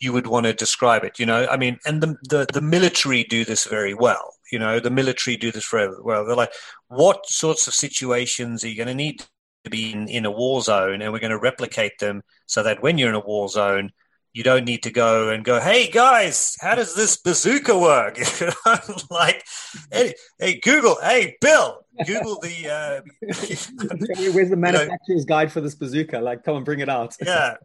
[0.00, 1.20] you would want to describe it.
[1.20, 4.34] You know, I mean, and the the, the military do this very well.
[4.50, 6.24] You know, the military do this very well.
[6.24, 6.54] They're like,
[6.88, 9.22] what sorts of situations are you going to need
[9.64, 12.82] to be in, in a war zone, and we're going to replicate them so that
[12.82, 13.90] when you're in a war zone,
[14.32, 18.18] you don't need to go and go, hey guys, how does this bazooka work?
[19.10, 19.44] like,
[19.90, 22.68] hey, hey, Google, hey Bill, Google the.
[22.68, 26.20] Uh, Where's the manufacturer's know, guide for this bazooka?
[26.20, 27.16] Like, come and bring it out.
[27.20, 27.56] yeah,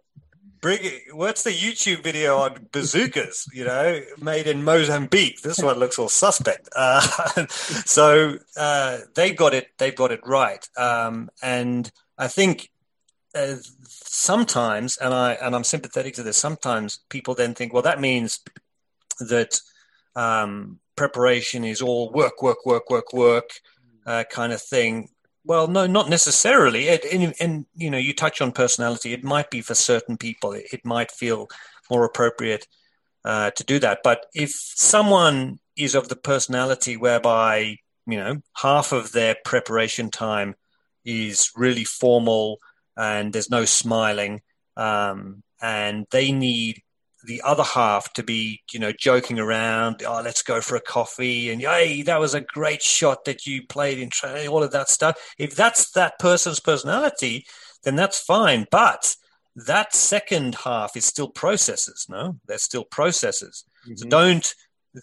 [0.65, 0.79] bring.
[1.11, 3.47] What's the YouTube video on bazookas?
[3.53, 5.41] You know, made in Mozambique.
[5.41, 6.69] This one looks all suspect.
[6.75, 7.01] Uh,
[7.49, 9.67] so uh, they've got it.
[9.77, 10.67] They've got it right.
[10.75, 12.71] Um, and I think
[13.35, 16.37] uh, sometimes, and I and I'm sympathetic to this.
[16.37, 18.39] Sometimes people then think, well, that means
[19.19, 19.59] that
[20.15, 23.49] um, preparation is all work, work, work, work, work
[24.07, 25.09] uh, kind of thing.
[25.45, 26.87] Well, no, not necessarily.
[26.87, 29.13] It, and, and, you know, you touch on personality.
[29.13, 30.53] It might be for certain people.
[30.53, 31.47] It, it might feel
[31.89, 32.67] more appropriate
[33.23, 33.99] uh, to do that.
[34.03, 37.77] But if someone is of the personality whereby
[38.07, 40.55] you know half of their preparation time
[41.03, 42.59] is really formal
[42.95, 44.41] and there's no smiling,
[44.77, 46.81] um, and they need
[47.25, 50.03] the other half to be, you know, joking around.
[50.05, 53.65] Oh, let's go for a coffee, and hey, that was a great shot that you
[53.67, 54.09] played in.
[54.47, 55.17] All of that stuff.
[55.37, 57.45] If that's that person's personality,
[57.83, 58.65] then that's fine.
[58.71, 59.15] But
[59.55, 62.05] that second half is still processes.
[62.09, 63.63] No, they're still processes.
[63.85, 63.95] Mm-hmm.
[63.95, 64.53] So don't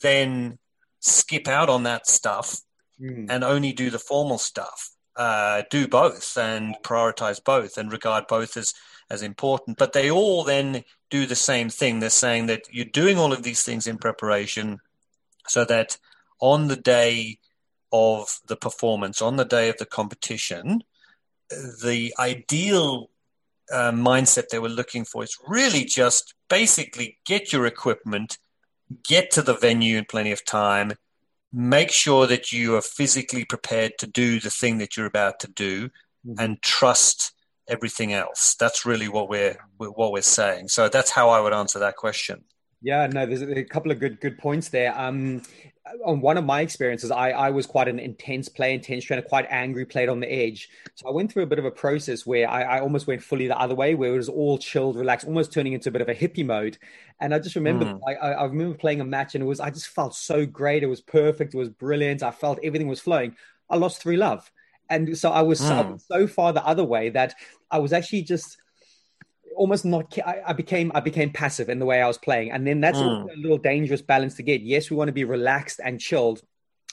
[0.02, 0.58] then
[1.00, 2.60] skip out on that stuff
[3.00, 3.26] mm.
[3.28, 4.90] and only do the formal stuff.
[5.14, 8.72] Uh, do both and prioritize both and regard both as
[9.12, 9.76] as important.
[9.76, 12.00] But they all then do the same thing.
[12.00, 14.80] They're saying that you're doing all of these things in preparation
[15.46, 15.98] so that
[16.40, 17.38] on the day
[17.92, 20.82] of the performance, on the day of the competition,
[21.84, 23.10] the ideal
[23.70, 28.38] uh, mindset they were looking for is really just basically get your equipment,
[29.04, 30.94] get to the venue in plenty of time,
[31.52, 35.48] make sure that you are physically prepared to do the thing that you're about to
[35.48, 35.88] do,
[36.26, 36.38] mm-hmm.
[36.38, 37.32] and trust
[37.68, 38.54] everything else.
[38.58, 40.68] That's really what we're what we're saying.
[40.68, 42.44] So that's how I would answer that question.
[42.80, 44.98] Yeah, no, there's a couple of good good points there.
[44.98, 45.42] Um,
[46.04, 49.46] on one of my experiences, I, I was quite an intense player, intense trainer, quite
[49.50, 50.68] angry, played on the edge.
[50.94, 53.48] So I went through a bit of a process where I, I, almost went fully
[53.48, 56.08] the other way, where it was all chilled, relaxed, almost turning into a bit of
[56.08, 56.78] a hippie mode.
[57.20, 58.00] And I just remember, mm.
[58.06, 60.82] I, I remember playing a match, and it was I just felt so great.
[60.82, 61.54] It was perfect.
[61.54, 62.22] It was brilliant.
[62.22, 63.36] I felt everything was flowing.
[63.68, 64.50] I lost three love,
[64.92, 65.70] and so I was, mm.
[65.70, 67.34] I was so far the other way that
[67.70, 68.58] I was actually just
[69.56, 72.52] almost not I, I, became i became passive in the way i was playing.
[72.52, 73.30] And then that's mm.
[73.30, 74.62] a little dangerous balance to get.
[74.62, 76.40] Yes we want to be relaxed and chilled.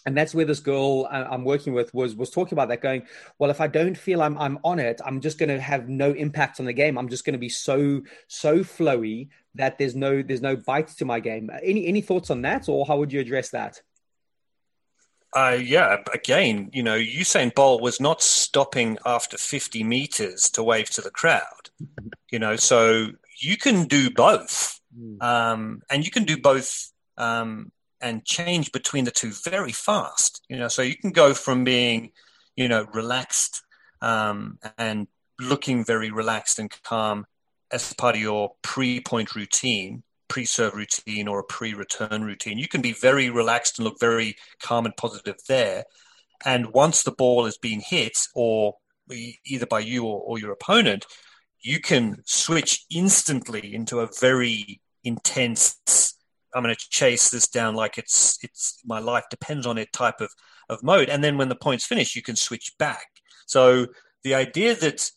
[0.05, 3.03] And that's where this girl uh, i'm working with was was talking about that going
[3.37, 6.11] well if i don't feel i'm i'm on it i'm just going to have no
[6.11, 6.97] impact on the game.
[6.97, 11.05] I'm just going to be so so flowy that there's no there's no bite to
[11.05, 11.49] my game.
[11.63, 13.81] Any any thoughts on that or how would you address that
[15.35, 20.89] uh, yeah, again, you know, Usain Bolt was not stopping after 50 meters to wave
[20.91, 21.69] to the crowd,
[22.31, 23.07] you know, so
[23.39, 24.79] you can do both.
[24.95, 25.21] Hmm.
[25.21, 27.71] Um, and you can do both um,
[28.01, 32.11] and change between the two very fast, you know, so you can go from being,
[32.55, 33.61] you know, relaxed
[34.01, 35.07] um, and
[35.39, 37.25] looking very relaxed and calm
[37.71, 42.57] as part of your pre point routine pre-serve routine or a pre-return routine.
[42.57, 45.83] You can be very relaxed and look very calm and positive there.
[46.45, 48.75] And once the ball is being hit, or
[49.45, 51.05] either by you or, or your opponent,
[51.61, 56.15] you can switch instantly into a very intense.
[56.55, 60.21] I'm going to chase this down like it's it's my life depends on it type
[60.21, 60.31] of
[60.69, 61.09] of mode.
[61.09, 63.07] And then when the point's finished, you can switch back.
[63.45, 63.87] So
[64.23, 65.09] the idea that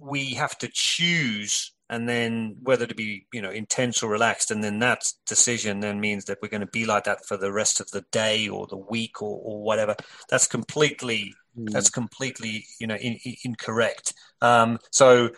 [0.00, 4.64] we have to choose and then whether to be you know intense or relaxed and
[4.64, 7.80] then that decision then means that we're going to be like that for the rest
[7.80, 9.94] of the day or the week or, or whatever
[10.30, 11.70] that's completely mm.
[11.70, 15.28] that's completely you know in, in, incorrect um, so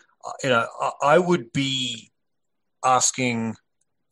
[0.42, 2.12] you know I, I, would be
[2.84, 3.56] asking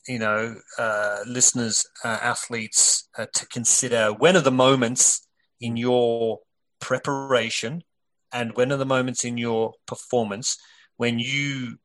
[0.08, 5.26] you know uh, listeners uh, athletes uh, to consider when are the moments
[5.60, 6.40] in your
[6.80, 7.84] preparation
[8.32, 10.58] and when are the moments in your performance
[10.96, 11.78] when you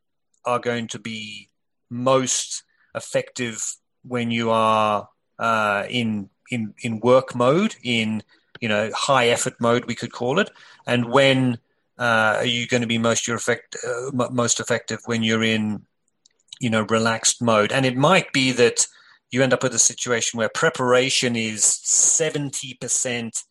[0.48, 1.50] are going to be
[1.89, 2.64] most
[2.95, 3.62] effective
[4.04, 8.24] when you are uh, in in in work mode, in
[8.62, 10.50] you know high effort mode, we could call it,
[10.88, 11.60] and when
[12.00, 15.86] uh, are you going to be most your effect uh, most effective when you're in
[16.60, 17.72] you know relaxed mode?
[17.72, 18.88] And it might be that
[19.30, 23.43] you end up with a situation where preparation is seventy percent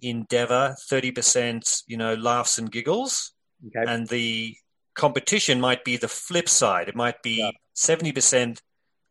[0.00, 3.32] endeavor, thirty percent you know laughs and giggles,
[3.66, 3.90] okay.
[3.90, 4.56] and the
[4.94, 6.88] competition might be the flip side.
[6.88, 8.14] It might be seventy yeah.
[8.14, 8.62] percent,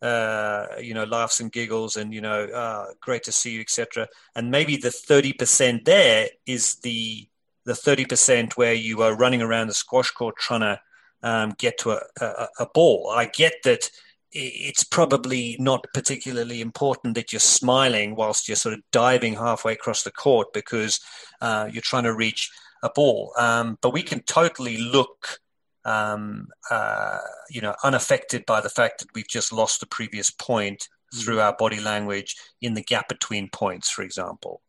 [0.01, 4.07] uh, you know, laughs and giggles, and you know, uh, great to see you, etc.
[4.35, 7.27] And maybe the thirty percent there is the
[7.65, 10.79] the thirty percent where you are running around the squash court trying to
[11.23, 13.11] um, get to a, a, a ball.
[13.15, 13.89] I get that
[14.35, 20.03] it's probably not particularly important that you're smiling whilst you're sort of diving halfway across
[20.03, 20.99] the court because
[21.41, 22.49] uh, you're trying to reach
[22.81, 23.31] a ball.
[23.37, 25.39] Um, but we can totally look
[25.85, 27.19] um, uh,
[27.49, 31.23] you know, unaffected by the fact that we've just lost the previous point mm.
[31.23, 34.61] through our body language in the gap between points, for example.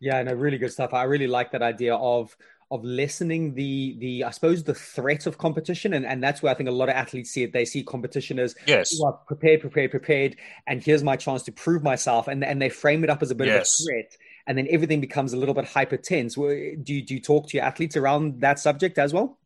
[0.00, 0.94] Yeah, no, really good stuff.
[0.94, 2.36] I really like that idea of
[2.72, 6.56] of lessening the the I suppose the threat of competition, and and that's where I
[6.56, 7.52] think a lot of athletes see it.
[7.52, 10.36] They see competition as yes, oh, prepared, prepared, prepared,
[10.66, 13.34] and here's my chance to prove myself, and and they frame it up as a
[13.34, 13.78] bit yes.
[13.78, 16.34] of a threat, and then everything becomes a little bit hyper tense.
[16.34, 16.48] Do
[16.86, 19.38] you do you talk to your athletes around that subject as well?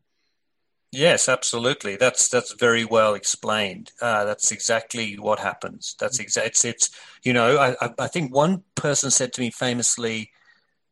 [0.97, 1.97] Yes, absolutely.
[1.97, 3.93] That's that's very well explained.
[4.01, 5.95] Uh, that's exactly what happens.
[6.01, 6.47] That's exact.
[6.47, 6.91] It's, it's
[7.23, 10.31] you know I, I think one person said to me famously,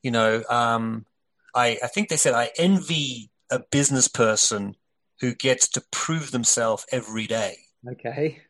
[0.02, 1.06] you know, um,
[1.54, 4.76] I I think they said I envy a business person
[5.20, 7.56] who gets to prove themselves every day.
[7.88, 8.42] Okay.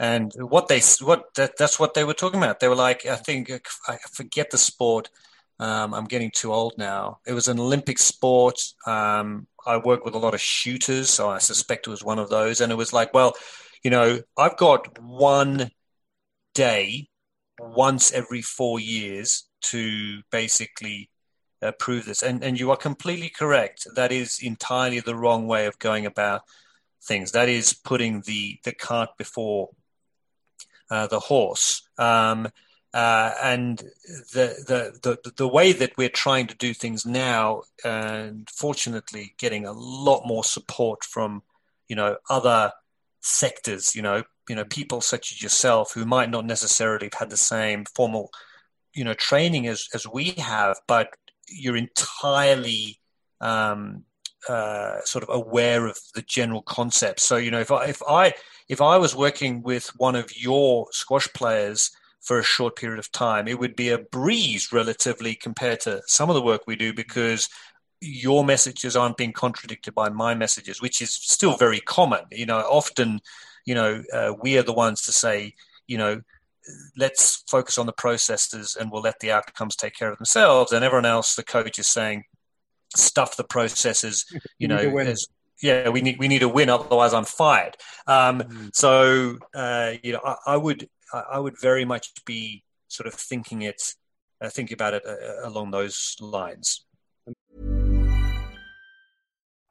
[0.00, 2.60] And what they what that, that's what they were talking about.
[2.60, 3.50] They were like, I think
[3.86, 5.10] I forget the sport.
[5.60, 7.18] Um, I'm getting too old now.
[7.26, 8.58] It was an Olympic sport.
[8.86, 12.30] Um, I work with a lot of shooters, so I suspect it was one of
[12.30, 12.60] those.
[12.60, 13.34] And it was like, well,
[13.82, 15.70] you know, I've got one
[16.54, 17.08] day
[17.58, 21.10] once every four years to basically
[21.62, 22.22] uh, prove this.
[22.22, 23.86] And, and you are completely correct.
[23.94, 26.42] That is entirely the wrong way of going about
[27.02, 27.32] things.
[27.32, 29.70] That is putting the, the cart before
[30.90, 31.88] uh, the horse.
[31.98, 32.48] Um,
[32.94, 33.78] uh, and
[34.32, 34.54] the,
[35.02, 39.72] the, the, the way that we're trying to do things now, and fortunately getting a
[39.72, 41.42] lot more support from,
[41.88, 42.72] you know, other
[43.20, 47.30] sectors, you know, you know, people such as yourself who might not necessarily have had
[47.30, 48.30] the same formal,
[48.94, 51.08] you know, training as, as we have, but
[51.48, 53.00] you're entirely
[53.40, 54.04] um,
[54.48, 57.18] uh, sort of aware of the general concept.
[57.18, 58.34] So, you know, if I, if I,
[58.68, 61.90] if I was working with one of your squash players,
[62.24, 63.46] for a short period of time.
[63.46, 67.48] It would be a breeze relatively compared to some of the work we do because
[68.00, 72.24] your messages aren't being contradicted by my messages, which is still very common.
[72.32, 73.20] You know, often,
[73.66, 75.54] you know, uh, we are the ones to say,
[75.86, 76.22] you know,
[76.96, 80.72] let's focus on the processes and we'll let the outcomes take care of themselves.
[80.72, 82.24] And everyone else, the coach is saying,
[82.96, 84.24] stuff the processes,
[84.58, 84.80] you know,
[85.62, 87.76] yeah, we need we need a win, otherwise I'm fired.
[88.06, 88.74] Um, mm.
[88.74, 90.88] So uh, you know, I, I, would
[91.30, 93.82] I would very much be sort of thinking it,
[94.40, 96.84] uh, about it uh, along those lines.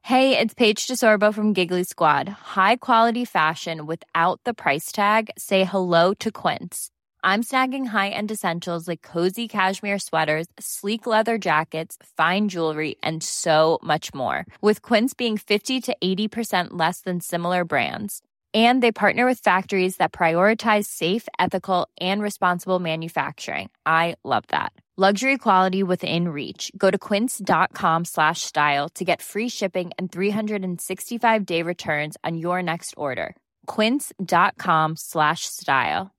[0.02, 2.28] Hey, it's Paige DeSorbo from Giggly Squad.
[2.28, 5.30] High quality fashion without the price tag.
[5.38, 6.90] Say hello to Quince.
[7.24, 13.24] I'm snagging high end essentials like cozy cashmere sweaters, sleek leather jackets, fine jewelry, and
[13.24, 14.46] so much more.
[14.60, 18.22] With Quince being fifty to eighty percent less than similar brands
[18.54, 23.70] and they partner with factories that prioritize safe ethical and responsible manufacturing.
[23.86, 24.74] I love that.
[24.96, 26.72] Luxury quality within reach.
[26.78, 32.62] Go to quince.com slash style to get free shipping and 365 day returns on your
[32.62, 33.36] next order.
[33.66, 36.12] quince.com slash style.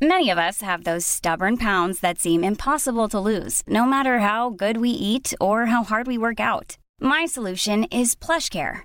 [0.00, 4.48] Many of us have those stubborn pounds that seem impossible to lose no matter how
[4.48, 6.78] good we eat or how hard we work out.
[7.00, 8.84] My solution is PlushCare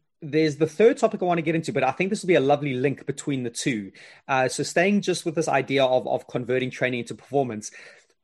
[0.21, 2.35] there's the third topic I want to get into, but I think this will be
[2.35, 3.91] a lovely link between the two.
[4.27, 7.71] Uh, so staying just with this idea of, of converting training into performance.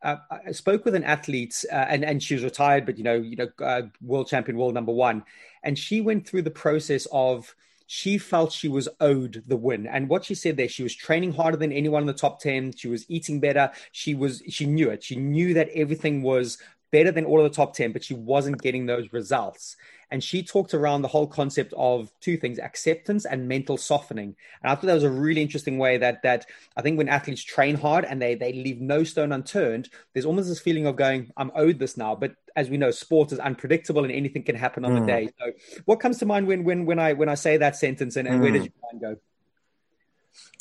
[0.04, 3.16] Uh, I spoke with an athlete, uh, and and she was retired, but you know,
[3.16, 5.24] you know, uh, world champion, world number one,
[5.64, 7.56] and she went through the process of
[7.88, 9.88] she felt she was owed the win.
[9.88, 12.74] And what she said there, she was training harder than anyone in the top 10.
[12.74, 13.72] She was eating better.
[13.93, 15.04] She was, she knew it.
[15.04, 16.58] She knew that everything was
[16.91, 19.78] better than all of the top 10, but she wasn't getting those results.
[20.10, 24.36] And she talked around the whole concept of two things acceptance and mental softening.
[24.62, 26.45] And I thought that was a really interesting way that that
[26.76, 30.47] I think when athletes train hard and they they leave no stone unturned, there's almost
[30.47, 32.16] this feeling of going, I'm owed this now.
[32.16, 34.99] But as we know, sport is unpredictable and anything can happen on mm.
[35.01, 35.30] the day.
[35.39, 35.51] So
[35.86, 38.39] what comes to mind when when when I when I say that sentence and, and
[38.39, 38.41] mm.
[38.41, 38.68] where does hmm.
[38.82, 39.22] your mind go?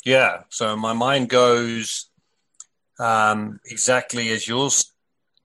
[0.03, 0.43] Yeah.
[0.49, 2.09] So my mind goes
[2.99, 4.93] um, exactly as yours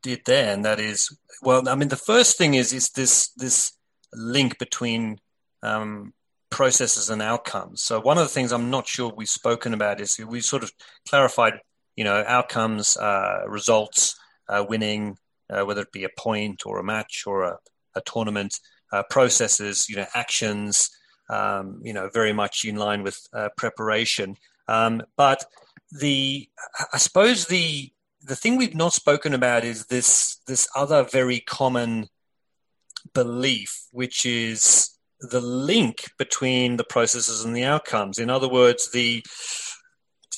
[0.02, 1.68] did there, and that is well.
[1.68, 3.72] I mean, the first thing is is this this
[4.14, 5.18] link between
[5.62, 6.12] um,
[6.50, 7.82] processes and outcomes.
[7.82, 10.72] So one of the things I'm not sure we've spoken about is we sort of
[11.08, 11.54] clarified,
[11.96, 14.14] you know, outcomes, uh, results,
[14.48, 15.16] uh, winning,
[15.50, 17.58] uh, whether it be a point or a match or a,
[17.94, 18.58] a tournament,
[18.92, 20.90] uh, processes, you know, actions,
[21.30, 24.36] um, you know, very much in line with uh, preparation.
[24.68, 25.44] Um, but
[25.90, 26.48] the,
[26.92, 27.92] I suppose the
[28.24, 32.08] the thing we've not spoken about is this this other very common
[33.14, 34.90] belief, which is
[35.20, 38.18] the link between the processes and the outcomes.
[38.18, 39.24] In other words, the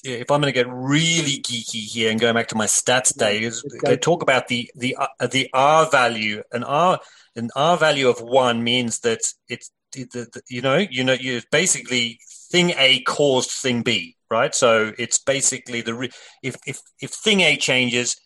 [0.04, 3.64] if I'm going to get really geeky here and going back to my stats days,
[4.02, 6.42] talk about the the uh, the R value.
[6.52, 7.00] An R
[7.36, 12.18] an R value of one means that it's the you know you know you basically
[12.50, 14.54] thing A caused thing B, right?
[14.54, 16.10] So it's basically the
[16.42, 18.16] if if if thing A changes,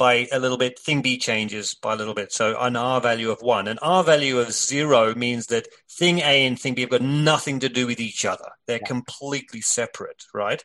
[0.00, 2.32] by a little bit, thing B changes by a little bit.
[2.32, 3.68] So an R value of one.
[3.68, 7.60] An R value of zero means that thing A and thing B have got nothing
[7.60, 8.48] to do with each other.
[8.66, 8.86] They're yeah.
[8.86, 10.64] completely separate, right?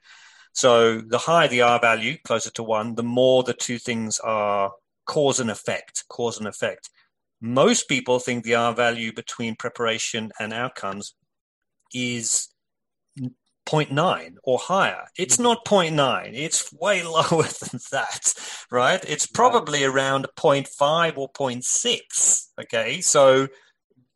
[0.54, 4.72] So the higher the R value, closer to one, the more the two things are
[5.06, 6.90] cause and effect, cause and effect.
[7.42, 11.14] Most people think the R value between preparation and outcomes
[11.94, 12.48] is
[13.66, 15.06] 0.9 or higher.
[15.18, 16.32] It's not 0.9.
[16.34, 18.34] It's way lower than that,
[18.72, 19.04] right?
[19.08, 22.48] It's probably around 0.5 or 0.6.
[22.62, 23.02] Okay.
[23.02, 23.48] So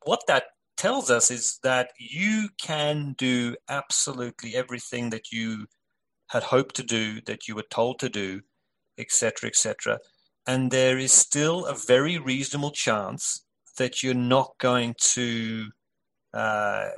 [0.04, 0.44] what that
[0.78, 5.66] tells us is that you can do absolutely everything that you
[6.30, 8.42] had hoped to do, that you were told to do,
[8.98, 10.00] etc., etc.
[10.48, 13.44] And there is still a very reasonable chance
[13.78, 15.70] that you're not going to
[16.34, 16.90] uh,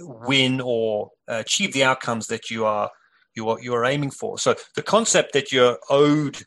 [0.00, 2.90] win or achieve the outcomes that you are
[3.34, 4.38] you are you are aiming for.
[4.38, 6.38] So the concept that you're owed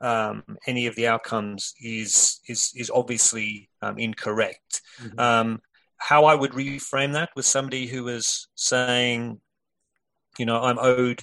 [0.00, 4.82] um, any of the outcomes is is is obviously um, incorrect.
[5.00, 5.18] Mm-hmm.
[5.18, 5.60] Um,
[5.96, 9.40] how I would reframe that with somebody who is saying,
[10.36, 11.22] you know, I'm owed,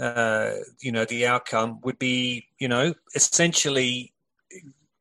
[0.00, 4.14] uh, you know, the outcome would be, you know, essentially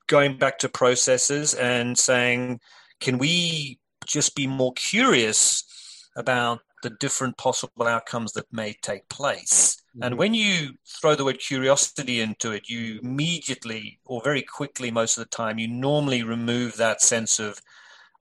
[0.08, 2.60] going back to processes and saying,
[2.99, 5.64] can we just be more curious
[6.16, 9.82] about the different possible outcomes that may take place.
[9.95, 10.03] Mm-hmm.
[10.03, 15.18] And when you throw the word curiosity into it, you immediately or very quickly, most
[15.18, 17.59] of the time, you normally remove that sense of,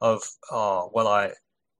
[0.00, 1.32] of oh, well, I,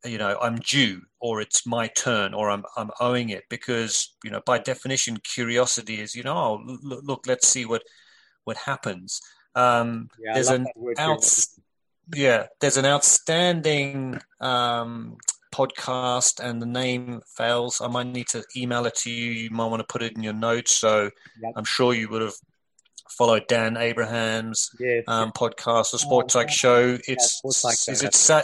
[0.05, 4.31] you know, I'm due or it's my turn or I'm, I'm owing it because, you
[4.31, 7.83] know, by definition, curiosity is, you know, oh, look, let's see what,
[8.45, 9.21] what happens.
[9.55, 10.67] Um, yeah, there's an
[10.99, 11.25] out,
[12.15, 15.17] yeah, there's an outstanding um,
[15.55, 19.31] podcast and the name fails, I might need to email it to you.
[19.31, 20.73] You might want to put it in your notes.
[20.77, 21.53] So yep.
[21.57, 22.35] I'm sure you would have
[23.09, 25.05] followed Dan Abrahams' yes.
[25.07, 26.99] um, podcast, the Sports Psych Show.
[27.07, 28.43] It's yeah, is it Sa-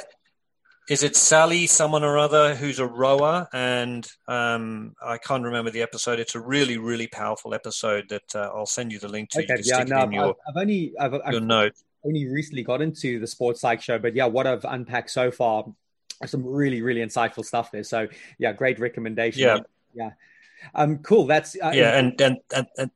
[0.89, 5.83] is it Sally, someone or other, who's a rower, and um, I can't remember the
[5.83, 6.19] episode.
[6.19, 9.43] It's a really, really powerful episode that uh, I'll send you the link to.
[9.43, 11.73] Okay, you yeah, no, I've, your, I've, only I've, your I've note.
[12.05, 15.65] only recently got into the Sports Psych Show, but yeah, what I've unpacked so far
[16.27, 17.85] some really really insightful stuff there.
[17.85, 18.09] So
[18.39, 19.43] yeah great recommendation.
[19.43, 19.59] Yeah.
[19.95, 20.11] Yeah.
[20.75, 21.27] Um cool.
[21.27, 22.91] That's uh, yeah and, and and, and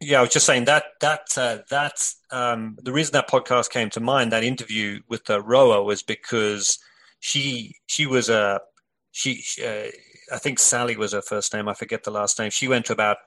[0.00, 3.90] yeah i was just saying that that uh, that's um the reason that podcast came
[3.90, 6.78] to mind that interview with the rower was because
[7.20, 8.60] she she was a
[9.12, 9.88] she uh,
[10.34, 11.68] i think sally was her first name.
[11.68, 12.50] I forget the last name.
[12.50, 13.18] She went to about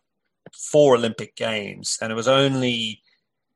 [0.54, 3.02] four olympic games and it was only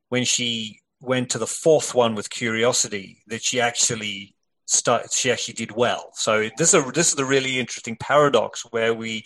[0.09, 4.35] when she went to the fourth one with curiosity that she actually
[4.71, 6.11] start, she actually did well.
[6.13, 9.23] So this is a, this is the really interesting paradox where we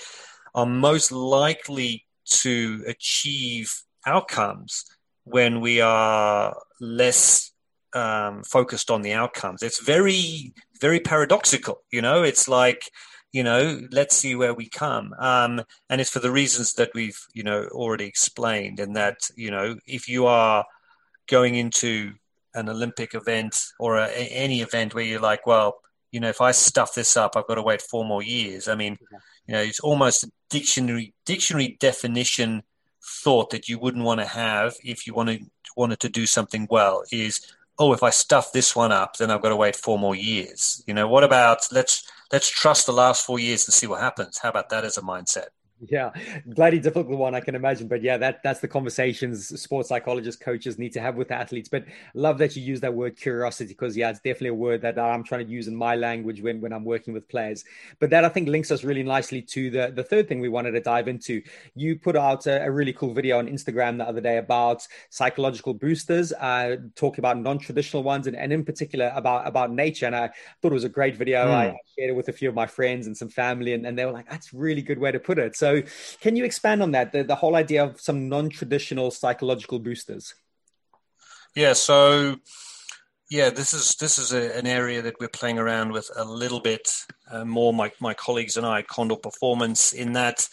[0.54, 3.74] are most likely to achieve
[4.06, 4.86] outcomes
[5.24, 7.52] when we are less
[7.94, 9.64] um, focused on the outcomes.
[9.64, 11.82] It's very, very paradoxical.
[11.92, 12.90] You know, it's like,
[13.32, 15.14] you know, let's see where we come.
[15.20, 18.80] Um, and it's for the reasons that we've, you know, already explained.
[18.80, 20.66] And that, you know, if you are
[21.28, 22.14] going into
[22.56, 25.82] an Olympic event or a, any event where you're like, well,
[26.12, 28.68] you know, if I stuff this up, I've got to wait four more years.
[28.68, 28.98] I mean,
[29.48, 32.64] you know, it's almost a dictionary dictionary definition
[33.04, 35.46] thought that you wouldn't want to have if you wanted
[35.78, 39.42] wanted to do something well is oh if i stuff this one up then i've
[39.42, 40.84] got to wait four more years.
[40.88, 44.40] You know what about let's let's trust the last four years and see what happens.
[44.40, 45.48] How about that as a mindset
[45.82, 46.12] yeah,
[46.46, 47.88] bloody difficult one, I can imagine.
[47.88, 51.68] But yeah, that that's the conversations sports psychologists, coaches need to have with athletes.
[51.68, 54.98] But love that you use that word curiosity because yeah, it's definitely a word that
[54.98, 57.66] I'm trying to use in my language when when I'm working with players.
[58.00, 60.72] But that I think links us really nicely to the the third thing we wanted
[60.72, 61.42] to dive into.
[61.76, 65.74] You put out a, a really cool video on Instagram the other day about psychological
[65.74, 70.06] boosters, uh, talking about non-traditional ones, and, and in particular about about nature.
[70.06, 70.30] And I
[70.62, 71.48] thought it was a great video.
[71.48, 71.52] Mm.
[71.52, 71.66] I
[71.98, 74.14] shared it with a few of my friends and some family, and, and they were
[74.14, 75.82] like, "That's a really good way to put it." So so,
[76.22, 77.12] can you expand on that?
[77.12, 80.36] The, the whole idea of some non traditional psychological boosters?
[81.56, 81.74] Yeah.
[81.74, 82.36] So,
[83.32, 86.60] yeah, this is this is a, an area that we're playing around with a little
[86.60, 86.92] bit
[87.32, 87.74] uh, more.
[87.74, 90.48] My my colleagues and I, Condor Performance, in that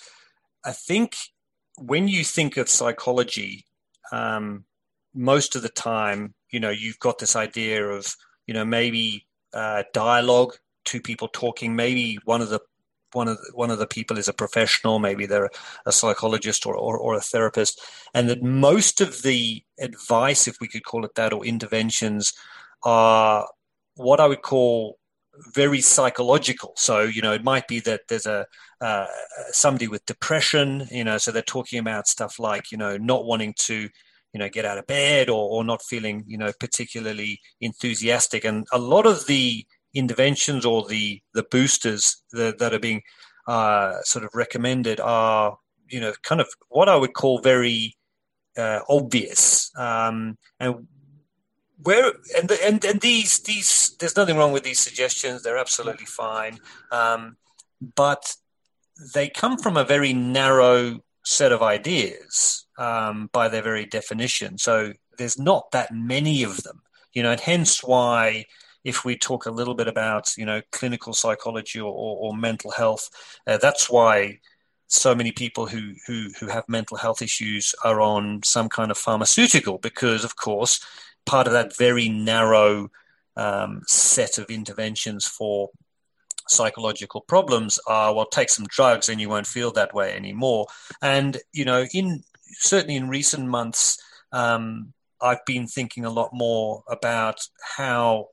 [0.64, 1.16] I think
[1.76, 3.66] when you think of psychology,
[4.12, 4.64] um,
[5.14, 9.82] most of the time, you know, you've got this idea of you know maybe uh,
[9.92, 10.54] dialogue,
[10.86, 12.60] two people talking, maybe one of the
[13.12, 15.50] one of the, one of the people is a professional, maybe they're
[15.86, 17.80] a psychologist or, or, or, a therapist,
[18.14, 22.32] and that most of the advice, if we could call it that, or interventions
[22.82, 23.46] are
[23.96, 24.98] what I would call
[25.54, 26.74] very psychological.
[26.76, 28.46] So you know, it might be that there's a
[28.80, 29.06] uh,
[29.50, 33.54] somebody with depression, you know, so they're talking about stuff like you know not wanting
[33.60, 33.88] to
[34.32, 38.66] you know get out of bed or, or not feeling you know particularly enthusiastic and
[38.72, 39.64] a lot of the
[39.94, 43.02] interventions or the the boosters that, that are being
[43.46, 47.96] uh, sort of recommended are you know kind of what I would call very
[48.56, 49.70] uh, obvious.
[49.76, 50.86] Um, and
[51.82, 55.42] where and, and and these these there's nothing wrong with these suggestions.
[55.42, 56.58] They're absolutely fine.
[56.90, 57.36] Um,
[57.96, 58.36] but
[59.14, 64.58] they come from a very narrow set of ideas um, by their very definition.
[64.58, 66.82] So there's not that many of them
[67.12, 68.44] you know and hence why
[68.84, 72.70] if we talk a little bit about you know clinical psychology or, or, or mental
[72.70, 73.10] health,
[73.46, 74.38] uh, that's why
[74.86, 78.98] so many people who, who who have mental health issues are on some kind of
[78.98, 80.84] pharmaceutical because of course
[81.24, 82.90] part of that very narrow
[83.36, 85.70] um, set of interventions for
[86.48, 90.66] psychological problems are well take some drugs and you won't feel that way anymore.
[91.00, 93.98] And you know in certainly in recent months
[94.32, 98.28] um, I've been thinking a lot more about how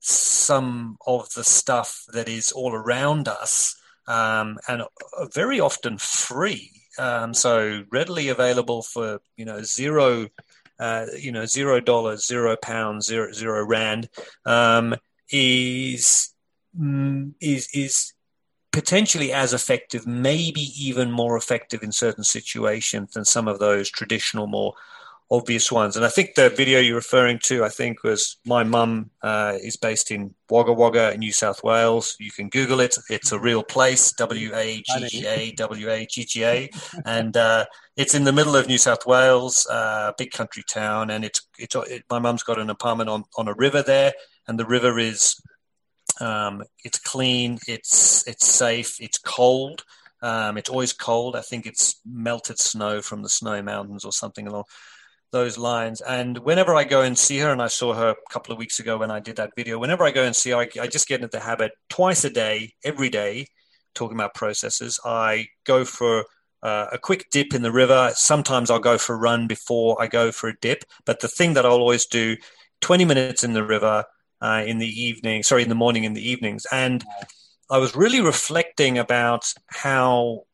[0.00, 3.76] some of the stuff that is all around us
[4.08, 4.82] um, and
[5.32, 6.72] very often free.
[6.98, 10.26] Um, so readily available for you know zero,
[10.78, 14.08] uh, you know zero dollars, zero pounds, zero zero rand
[14.44, 14.96] um,
[15.30, 16.34] is
[16.78, 18.12] mm, is is
[18.72, 24.46] potentially as effective, maybe even more effective in certain situations than some of those traditional,
[24.46, 24.74] more
[25.30, 25.96] obvious ones.
[25.96, 29.76] And I think the video you're referring to, I think, was my mum uh, is
[29.76, 32.16] based in Wagga Wagga, New South Wales.
[32.18, 32.96] You can Google it.
[33.08, 36.70] It's a real place, W A G G A W A G G A,
[37.04, 37.66] and uh,
[37.96, 41.10] it's in the middle of New South Wales, uh, big country town.
[41.10, 44.12] And it's it's it, my mum's got an apartment on on a river there,
[44.48, 45.40] and the river is
[46.20, 49.84] um, it's clean, it's it's safe, it's cold.
[50.22, 51.34] Um, it's always cold.
[51.34, 54.64] I think it's melted snow from the snow mountains or something along
[55.32, 56.00] those lines.
[56.00, 58.80] And whenever I go and see her, and I saw her a couple of weeks
[58.80, 61.08] ago when I did that video, whenever I go and see her, I, I just
[61.08, 63.46] get into the habit twice a day, every day,
[63.94, 64.98] talking about processes.
[65.04, 66.24] I go for
[66.62, 68.10] uh, a quick dip in the river.
[68.14, 70.84] Sometimes I'll go for a run before I go for a dip.
[71.06, 72.36] But the thing that I'll always do,
[72.80, 74.04] 20 minutes in the river
[74.40, 76.66] uh, in the evening, sorry, in the morning, in the evenings.
[76.72, 77.04] And
[77.70, 80.44] I was really reflecting about how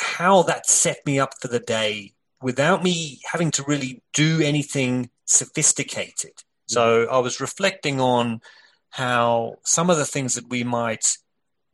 [0.00, 5.10] how that set me up for the day without me having to really do anything
[5.24, 6.32] sophisticated.
[6.66, 7.14] So mm-hmm.
[7.14, 8.40] I was reflecting on
[8.90, 11.16] how some of the things that we might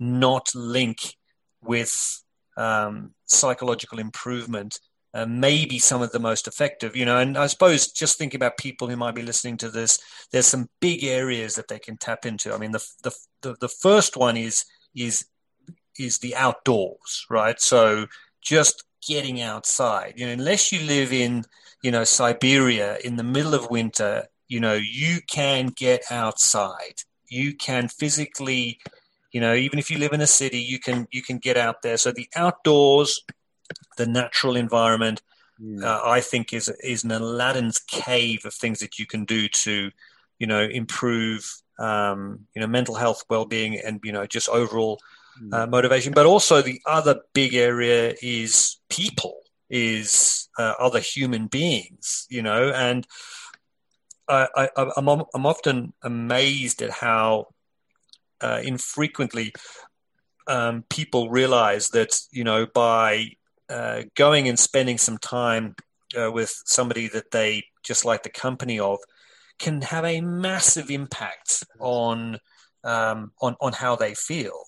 [0.01, 1.17] not link
[1.63, 2.23] with
[2.57, 4.79] um, psychological improvement
[5.15, 7.19] uh, may be some of the most effective, you know.
[7.19, 10.01] And I suppose just thinking about people who might be listening to this,
[10.33, 12.53] there's some big areas that they can tap into.
[12.53, 13.13] I mean, the the
[13.43, 15.27] the, the first one is is
[15.99, 17.61] is the outdoors, right?
[17.61, 18.07] So
[18.43, 20.15] just getting outside.
[20.17, 21.45] You know, unless you live in
[21.83, 27.03] you know Siberia in the middle of winter, you know you can get outside.
[27.29, 28.79] You can physically,
[29.33, 31.83] you know, even if you live in a city, you can you can get out
[31.83, 31.97] there.
[31.97, 33.25] So the outdoors,
[33.97, 35.23] the natural environment,
[35.61, 35.83] mm.
[35.83, 39.91] uh, I think is is an Aladdin's cave of things that you can do to,
[40.39, 45.01] you know, improve um, you know mental health, well being, and you know just overall
[45.53, 46.13] uh, motivation.
[46.13, 52.71] But also the other big area is people, is uh, other human beings, you know,
[52.71, 53.07] and
[54.29, 57.49] I, I, I'm, I'm often amazed at how
[58.41, 59.53] uh, infrequently
[60.47, 63.31] um, people realize that, you know, by
[63.69, 65.75] uh, going and spending some time
[66.19, 68.99] uh, with somebody that they just like the company of
[69.59, 72.39] can have a massive impact on
[72.83, 74.65] um, on on how they feel.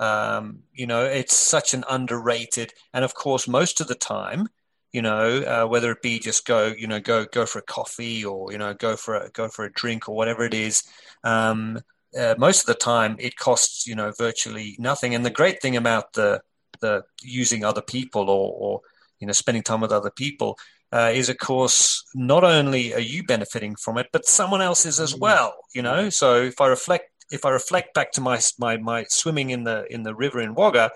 [0.00, 4.48] Um, you know, it's such an underrated, and of course, most of the time,
[4.92, 8.24] you know, uh, whether it be just go, you know, go go for a coffee
[8.24, 10.82] or you know, go for a go for a drink or whatever it is.
[11.22, 11.80] Um,
[12.18, 15.14] uh, most of the time, it costs you know virtually nothing.
[15.14, 16.40] And the great thing about the
[16.80, 18.80] the using other people or, or
[19.20, 20.58] you know spending time with other people
[20.92, 24.98] uh, is of course not only are you benefiting from it, but someone else is
[24.98, 25.20] as mm.
[25.20, 25.54] well.
[25.74, 29.50] You know, so if I reflect if I reflect back to my my my swimming
[29.50, 30.90] in the in the river in Wagga,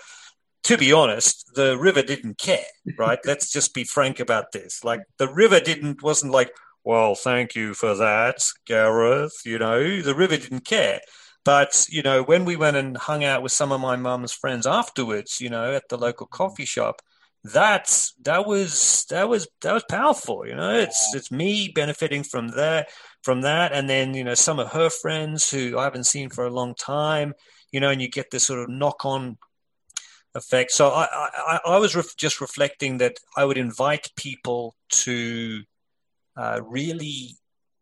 [0.64, 2.66] to be honest, the river didn't care,
[2.98, 3.18] right?
[3.24, 4.82] Let's just be frank about this.
[4.84, 6.50] Like the river didn't wasn't like,
[6.84, 9.40] well, thank you for that, Gareth.
[9.44, 11.00] You know, the river didn't care.
[11.44, 14.66] But you know, when we went and hung out with some of my mum's friends
[14.66, 17.02] afterwards, you know, at the local coffee shop,
[17.44, 20.46] that's that was that was that was powerful.
[20.46, 22.88] You know, it's it's me benefiting from that
[23.24, 26.44] from that, and then you know some of her friends who I haven't seen for
[26.44, 27.34] a long time.
[27.72, 29.38] You know, and you get this sort of knock on
[30.34, 30.70] effect.
[30.70, 35.62] So I I, I was ref- just reflecting that I would invite people to
[36.36, 37.36] uh, really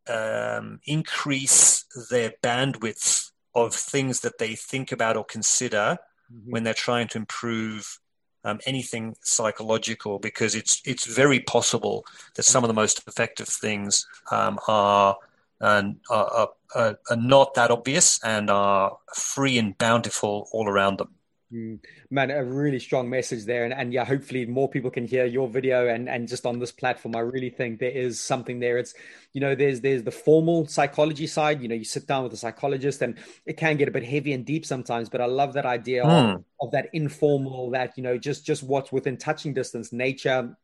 [0.08, 5.98] um, increase their bandwidth of things that they think about or consider
[6.32, 6.50] mm-hmm.
[6.50, 7.98] when they're trying to improve
[8.44, 14.06] um, anything psychological because it's it's very possible that some of the most effective things
[14.30, 15.16] um, are,
[15.62, 21.14] uh, are, are, are not that obvious and are free and bountiful all around them.
[21.52, 25.26] Mm, man, a really strong message there, and, and yeah, hopefully more people can hear
[25.26, 27.14] your video and and just on this platform.
[27.14, 28.78] I really think there is something there.
[28.78, 28.94] It's
[29.34, 31.60] you know, there's there's the formal psychology side.
[31.60, 34.32] You know, you sit down with a psychologist, and it can get a bit heavy
[34.32, 35.10] and deep sometimes.
[35.10, 36.06] But I love that idea mm.
[36.06, 36.42] of, hmm.
[36.62, 40.56] of that informal, that you know, just just what's within touching distance, nature,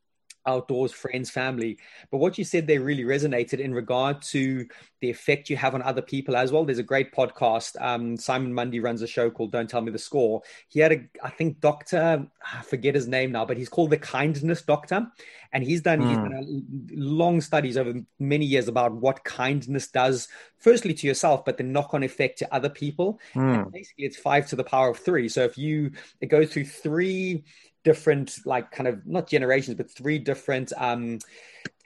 [0.49, 1.79] outdoors, friends, family.
[2.11, 4.67] But what you said there really resonated in regard to
[5.01, 6.65] the effect you have on other people as well.
[6.65, 7.81] There's a great podcast.
[7.81, 10.43] Um, Simon Mundie runs a show called Don't Tell Me the Score.
[10.69, 13.99] He had a, I think, doctor, I forget his name now, but he's called the
[13.99, 15.07] Kindness Doctor.
[15.53, 16.09] And he's done, mm.
[16.09, 16.29] he's hmm.
[16.29, 20.29] done long studies over many years about what kindness does,
[20.59, 23.19] firstly to yourself, but the knock on effect to other people.
[23.35, 23.71] Mm.
[23.73, 25.29] basically, it's five to the power of three.
[25.29, 27.45] So if you, it goes through three
[27.85, 31.19] different like kind of not generations but three different um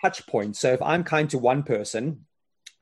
[0.00, 0.58] touch points.
[0.58, 2.26] So if i'm kind to one person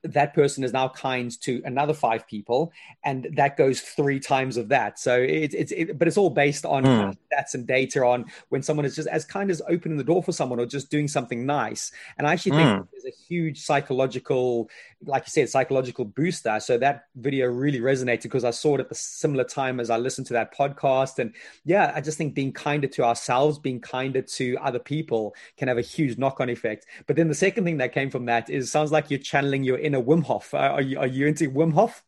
[0.02, 2.72] that person is now kind to another five people
[3.04, 4.98] and that goes three times of that.
[4.98, 7.16] So it's it's it, but it's all based on mm.
[7.32, 10.32] stats and data on when someone is just as kind as opening the door for
[10.32, 11.92] someone or just doing something nice.
[12.18, 12.88] And i actually think mm.
[12.92, 14.70] there's a huge psychological
[15.04, 16.58] like you said psychological booster.
[16.60, 19.96] So that video really resonated because i saw it at the similar time as i
[19.96, 21.18] listened to that podcast.
[21.18, 21.34] And
[21.64, 25.78] yeah i just think being kinder to ourselves being kinder to other people can have
[25.78, 26.86] a huge knock-on effect.
[27.06, 29.78] But then the second thing that came from that is sounds like you're channeling your
[29.78, 30.54] inner Wim Hof.
[30.54, 32.02] Are you are you into Wim Hof?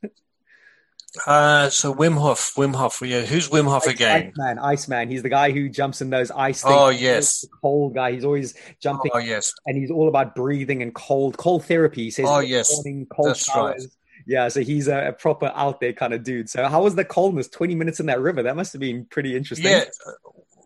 [1.27, 3.21] Uh, so Wim Hof, Wim Hof, yeah.
[3.21, 4.33] Who's Wim Hof again?
[4.33, 5.11] Iceman, Iceman.
[5.11, 6.63] He's the guy who jumps in those ice.
[6.63, 6.75] Things.
[6.75, 8.13] Oh yes, cold guy.
[8.13, 9.11] He's always jumping.
[9.13, 12.05] Oh yes, and he's all about breathing and cold, cold therapy.
[12.05, 13.83] He says, oh yes, morning, cold that's showers.
[13.85, 13.93] right.
[14.27, 16.49] Yeah, so he's a, a, proper out there kind of dude.
[16.49, 17.49] So how was the coldness?
[17.49, 18.43] Twenty minutes in that river.
[18.45, 19.71] That must have been pretty interesting.
[19.71, 19.85] Yeah,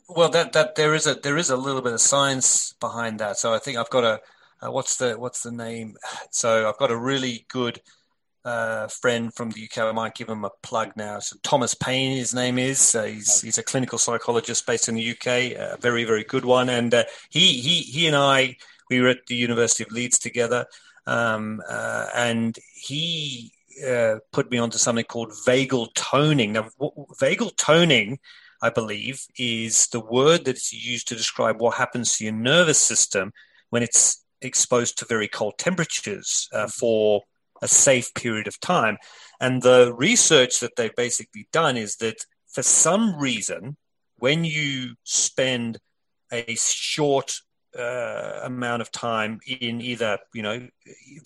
[0.08, 3.36] well, that that there is a there is a little bit of science behind that.
[3.36, 4.20] So I think I've got a
[4.64, 5.96] uh, what's the what's the name?
[6.30, 7.80] So I've got a really good
[8.44, 9.78] uh, friend from the UK.
[9.78, 11.18] I might give him a plug now.
[11.18, 12.94] So Thomas Paine, his name is.
[12.94, 15.26] Uh, he's he's a clinical psychologist based in the UK.
[15.58, 16.68] A very very good one.
[16.68, 18.56] And uh, he he he and I
[18.88, 20.66] we were at the University of Leeds together,
[21.06, 23.52] um, uh, and he
[23.86, 26.52] uh, put me onto something called vagal toning.
[26.52, 26.68] Now,
[27.20, 28.18] vagal toning.
[28.62, 33.34] I believe, is the word that's used to describe what happens to your nervous system
[33.68, 36.68] when it's exposed to very cold temperatures uh, mm-hmm.
[36.68, 37.22] for
[37.62, 38.98] a safe period of time.
[39.40, 43.76] And the research that they've basically done is that for some reason,
[44.18, 45.78] when you spend
[46.32, 47.34] a short
[47.78, 50.66] uh, amount of time in either you know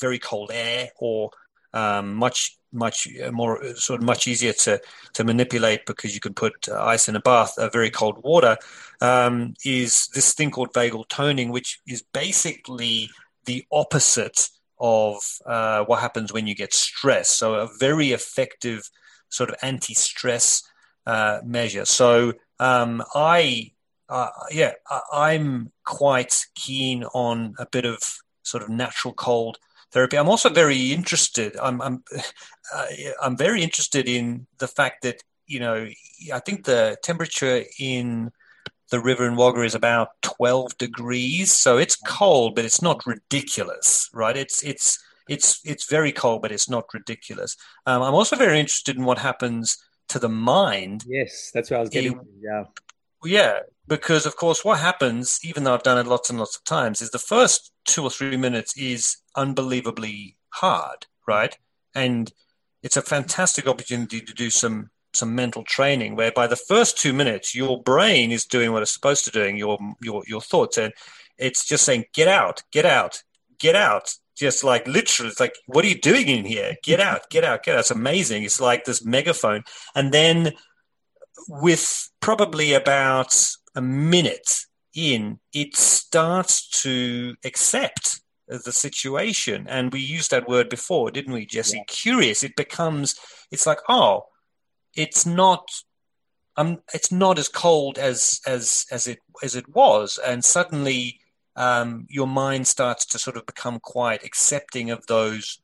[0.00, 1.30] very cold air or
[1.72, 4.80] um, much much more sort of much easier to
[5.14, 8.56] to manipulate because you can put uh, ice in a bath, uh, very cold water,
[9.00, 13.10] um, is this thing called vagal toning, which is basically
[13.46, 14.48] the opposite
[14.78, 15.16] of
[15.46, 17.38] uh, what happens when you get stressed.
[17.38, 18.88] So a very effective
[19.28, 20.62] sort of anti-stress
[21.06, 21.84] uh, measure.
[21.84, 23.72] So um, I
[24.08, 24.72] uh, yeah,
[25.12, 28.02] I, am quite keen on a bit of
[28.42, 29.58] sort of natural cold
[29.92, 30.16] therapy.
[30.16, 31.56] I'm also very interested.
[31.60, 32.04] I'm I'm
[32.74, 32.86] uh,
[33.22, 35.88] I'm very interested in the fact that you know
[36.32, 38.30] I think the temperature in
[38.90, 44.10] the river in Wagga is about 12 degrees, so it's cold, but it's not ridiculous,
[44.12, 44.36] right?
[44.36, 47.56] It's it's it's it's very cold, but it's not ridiculous.
[47.86, 49.78] Um, I'm also very interested in what happens
[50.08, 51.04] to the mind.
[51.06, 52.12] Yes, that's what I was getting.
[52.12, 52.64] It, yeah,
[53.24, 56.64] yeah, because of course, what happens, even though I've done it lots and lots of
[56.64, 61.56] times, is the first two or three minutes is unbelievably hard, right?
[61.94, 62.32] And
[62.82, 67.12] it's a fantastic opportunity to do some some mental training where by the first two
[67.12, 70.78] minutes your brain is doing what it's supposed to doing your your your thoughts.
[70.78, 70.92] And
[71.36, 73.22] it's just saying get out get out
[73.58, 74.14] get out.
[74.36, 76.76] Just like literally it's like what are you doing in here?
[76.82, 77.80] Get out get out get out.
[77.80, 78.44] It's amazing.
[78.44, 79.64] It's like this megaphone.
[79.94, 80.52] And then
[81.48, 83.34] with probably about
[83.74, 89.66] a minute in, it starts to accept the situation.
[89.68, 91.78] And we used that word before, didn't we, Jesse?
[91.78, 91.84] Yeah.
[91.86, 92.42] Curious.
[92.42, 93.16] It becomes,
[93.50, 94.24] it's like, oh,
[94.94, 95.68] it's not.
[96.56, 101.20] Um, it's not as cold as as as it as it was, and suddenly
[101.56, 105.60] um, your mind starts to sort of become quite accepting of those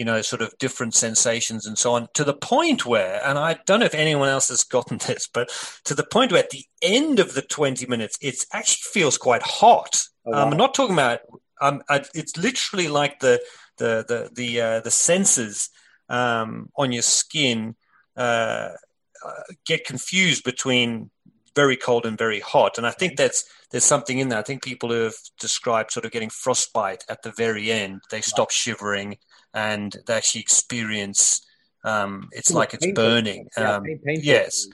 [0.00, 3.58] you know, sort of different sensations and so on, to the point where, and I
[3.66, 5.50] don't know if anyone else has gotten this, but
[5.84, 9.42] to the point where at the end of the 20 minutes, it actually feels quite
[9.42, 10.02] hot.
[10.24, 10.46] Oh, wow.
[10.46, 11.20] um, I'm not talking about,
[11.60, 13.42] um, I, it's literally like the,
[13.76, 15.68] the, the, the, uh, the sensors
[16.08, 17.76] um, on your skin
[18.16, 18.70] uh,
[19.22, 21.10] uh, get confused between
[21.54, 22.78] very cold and very hot.
[22.78, 24.38] And I think that's, there's something in there.
[24.38, 28.22] I think people who have described sort of getting frostbite at the very end, they
[28.22, 29.18] stop shivering
[29.54, 31.42] and they actually experience
[31.84, 33.48] um, it's like it's burning.
[33.56, 34.66] Um, yes,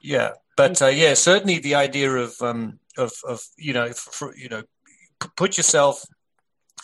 [0.00, 0.32] yeah.
[0.56, 4.62] But uh, yeah, certainly the idea of um, of, of you know for, you know
[5.36, 6.04] put yourself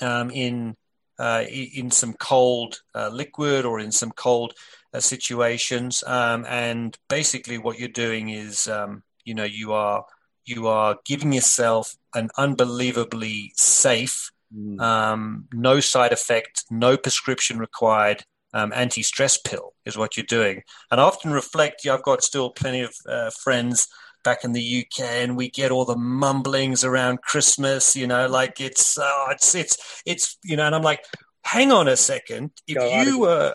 [0.00, 0.76] um, in
[1.18, 4.54] uh, in some cold uh, liquid or in some cold
[4.92, 10.04] uh, situations, um, and basically what you're doing is um, you know you are
[10.46, 14.80] you are giving yourself an unbelievably safe Mm.
[14.80, 18.24] Um, no side effect, no prescription required.
[18.52, 20.62] Um, anti-stress pill is what you're doing.
[20.90, 21.84] And I often reflect.
[21.84, 23.88] Yeah, I've got still plenty of uh, friends
[24.22, 27.96] back in the UK, and we get all the mumblings around Christmas.
[27.96, 31.04] You know, like it's uh, it's it's it's you know, and I'm like,
[31.42, 32.52] hang on a second.
[32.68, 33.54] If Go you were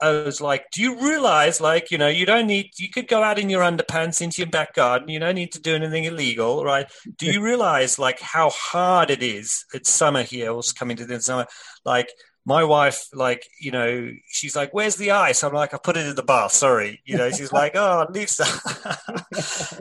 [0.00, 3.22] I was like, do you realize, like, you know, you don't need, you could go
[3.22, 5.08] out in your underpants into your back garden.
[5.08, 6.86] You don't need to do anything illegal, right?
[7.16, 9.64] Do you realize, like, how hard it is?
[9.72, 11.46] It's summer here, it's coming to the summer.
[11.84, 12.10] Like,
[12.46, 15.42] my wife, like, you know, she's like, where's the ice?
[15.42, 16.52] I'm like, I put it in the bath.
[16.52, 17.02] Sorry.
[17.04, 18.46] You know, she's like, oh, leave some.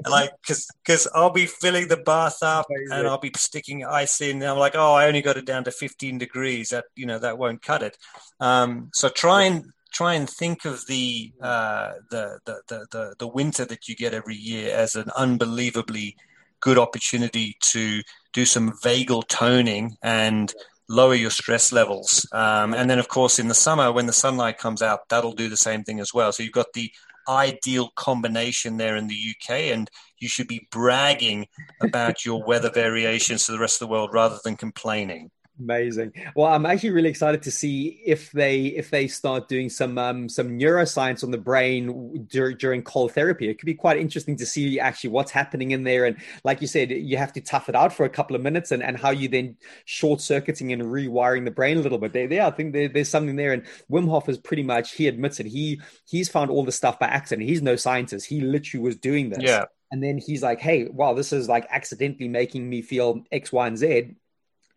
[0.09, 4.37] like, cause, cause I'll be filling the bath up and I'll be sticking ice in.
[4.37, 6.69] And I'm like, oh, I only got it down to 15 degrees.
[6.69, 7.97] That, you know, that won't cut it.
[8.39, 13.63] Um, so try and, try and think of the, uh, the, the, the, the, winter
[13.63, 16.17] that you get every year as an unbelievably
[16.59, 18.01] good opportunity to
[18.33, 20.53] do some vagal toning and
[20.89, 22.27] lower your stress levels.
[22.33, 25.47] Um, and then, of course, in the summer, when the sunlight comes out, that'll do
[25.47, 26.33] the same thing as well.
[26.33, 26.91] So you've got the
[27.27, 29.89] ideal combination there in the UK, and
[30.19, 31.47] you should be bragging
[31.81, 35.31] about your weather variations to the rest of the world rather than complaining.
[35.57, 36.11] Amazing.
[36.35, 40.27] Well, I'm actually really excited to see if they if they start doing some um,
[40.27, 43.47] some neuroscience on the brain dur- during cold therapy.
[43.47, 46.05] It could be quite interesting to see actually what's happening in there.
[46.05, 48.71] And like you said, you have to tough it out for a couple of minutes,
[48.71, 49.55] and, and how you then
[49.85, 52.11] short circuiting and rewiring the brain a little bit.
[52.11, 53.53] There, there I think there, there's something there.
[53.53, 55.45] And Wim Hof is pretty much he admits it.
[55.45, 57.47] He he's found all the stuff by accident.
[57.47, 58.25] He's no scientist.
[58.25, 59.41] He literally was doing this.
[59.41, 59.65] Yeah.
[59.89, 63.67] And then he's like, "Hey, wow, this is like accidentally making me feel X, Y,
[63.67, 64.15] and Z."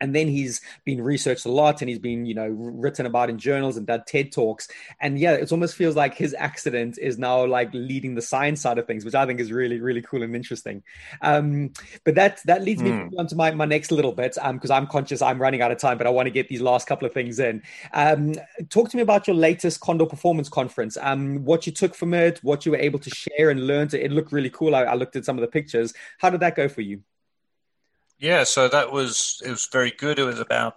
[0.01, 3.39] and then he's been researched a lot and he's been you know written about in
[3.39, 4.69] journals and done ted talks.
[5.01, 8.79] And yeah it almost feels like his accident is now like leading the science side
[8.79, 10.83] of things which i think is really really cool and interesting.
[11.23, 11.73] Um,
[12.05, 13.19] but that that leads me mm.
[13.19, 15.79] on to my, my next little bit because um, i'm conscious i'm running out of
[15.79, 17.63] time but i want to get these last couple of things in.
[17.93, 18.35] Um,
[18.69, 22.39] talk to me about your latest condor performance conference um, what you took from it
[22.43, 24.75] what you were able to share and learn to, it looked really cool.
[24.75, 25.95] I, I looked at some of the pictures.
[26.19, 27.03] How did that go for you
[28.19, 30.19] yeah, so that was it was very good.
[30.19, 30.75] It was about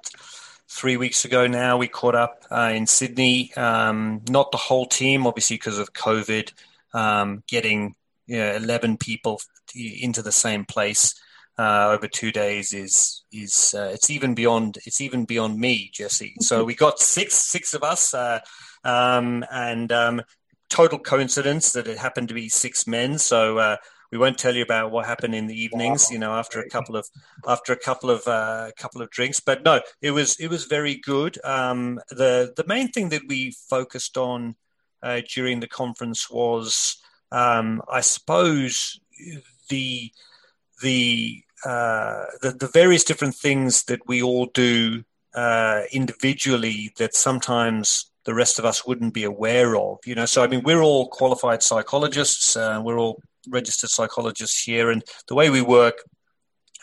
[0.70, 1.78] three weeks ago now.
[1.78, 3.54] We caught up uh, in Sydney.
[3.56, 6.52] Um, not the whole team, obviously, because of COVID.
[6.94, 7.96] Um, getting
[8.28, 9.40] you know, eleven people
[9.76, 11.16] into the same place
[11.58, 16.36] uh, over two days is is uh, it's even beyond it's even beyond me, Jesse.
[16.40, 18.40] So we got six six of us, uh,
[18.84, 20.22] um, and um,
[20.70, 23.18] total coincidence that it happened to be six men.
[23.18, 23.78] So uh,
[24.12, 26.98] we won't tell you about what happened in the evenings, you know, after a couple
[26.98, 27.08] of
[27.48, 29.40] after a couple of uh, couple of drinks.
[29.40, 31.38] But no, it was it was very good.
[31.46, 34.56] Um, the the main thing that we focused on
[35.02, 36.98] uh, during the conference was,
[37.32, 39.00] um, I suppose,
[39.70, 40.12] the
[40.82, 48.12] the, uh, the the various different things that we all do uh, individually that sometimes
[48.26, 50.00] the rest of us wouldn't be aware of.
[50.06, 52.56] You know, so I mean, we're all qualified psychologists.
[52.56, 55.96] Uh, we're all registered psychologists here, and the way we work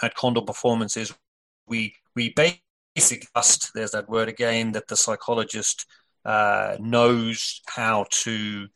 [0.02, 1.14] at Condor Performance is
[1.66, 3.72] we we basically trust.
[3.74, 5.86] There's that word again that the psychologist
[6.24, 8.68] uh, knows how to,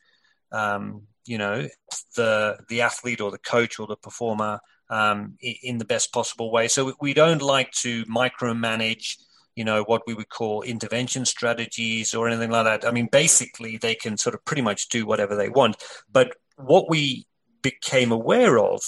[0.52, 1.68] um, you know,
[2.16, 4.60] the the athlete or the coach or the performer
[4.90, 6.68] um, in the best possible way.
[6.68, 9.16] So we don't like to micromanage
[9.54, 13.76] you know what we would call intervention strategies or anything like that i mean basically
[13.76, 15.76] they can sort of pretty much do whatever they want
[16.10, 17.26] but what we
[17.62, 18.82] became aware of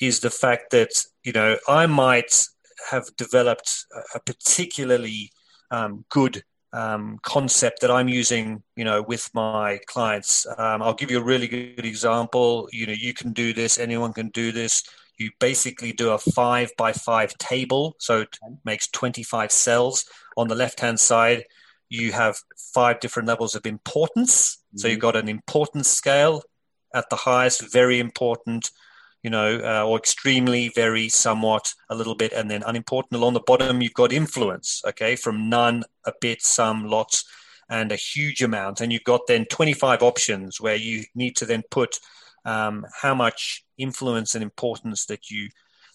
[0.00, 0.90] is the fact that
[1.22, 2.46] you know I might
[2.90, 5.32] have developed a particularly
[5.70, 10.46] um, good um, concept that I'm using, you know, with my clients.
[10.58, 12.68] Um, I'll give you a really good example.
[12.72, 13.78] You know, you can do this.
[13.78, 14.82] Anyone can do this.
[15.18, 20.04] You basically do a five by five table, so it makes 25 cells.
[20.36, 21.44] On the left hand side,
[21.88, 22.36] you have
[22.74, 24.56] five different levels of importance.
[24.56, 24.78] Mm-hmm.
[24.78, 26.42] So you've got an importance scale,
[26.96, 28.70] at the highest, very important,
[29.22, 33.20] you know, uh, or extremely, very, somewhat, a little bit, and then unimportant.
[33.20, 37.24] Along the bottom, you've got influence, okay, from none, a bit, some, lots,
[37.68, 38.80] and a huge amount.
[38.80, 41.98] And you've got then 25 options where you need to then put
[42.46, 45.50] um, how much influence and importance that you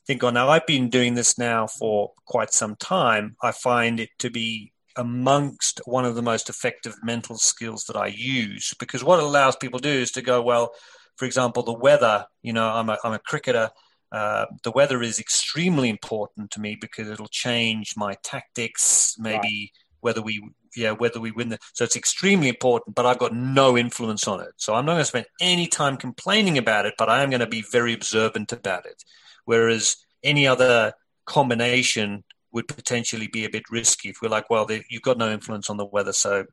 [0.06, 0.36] think on.
[0.36, 3.36] Now, I've been doing this now for quite some time.
[3.42, 8.08] I find it to be amongst one of the most effective mental skills that I
[8.08, 10.74] use because what it allows people to do is to go, well,
[11.16, 13.70] for example, the weather, you know, I'm a, I'm a cricketer.
[14.12, 19.70] Uh, the weather is extremely important to me because it'll change my tactics, maybe right.
[20.02, 20.42] whether we,
[20.76, 21.60] yeah, whether we win the.
[21.74, 24.54] So it's extremely important, but I've got no influence on it.
[24.58, 27.42] So I'm not going to spend any time complaining about it, but I am going
[27.42, 29.04] to be very observant about it.
[29.46, 30.94] Whereas any other
[31.26, 32.24] combination
[32.54, 35.78] would potentially be a bit risky if we're like, well, you've got no influence on
[35.78, 36.46] the weather, so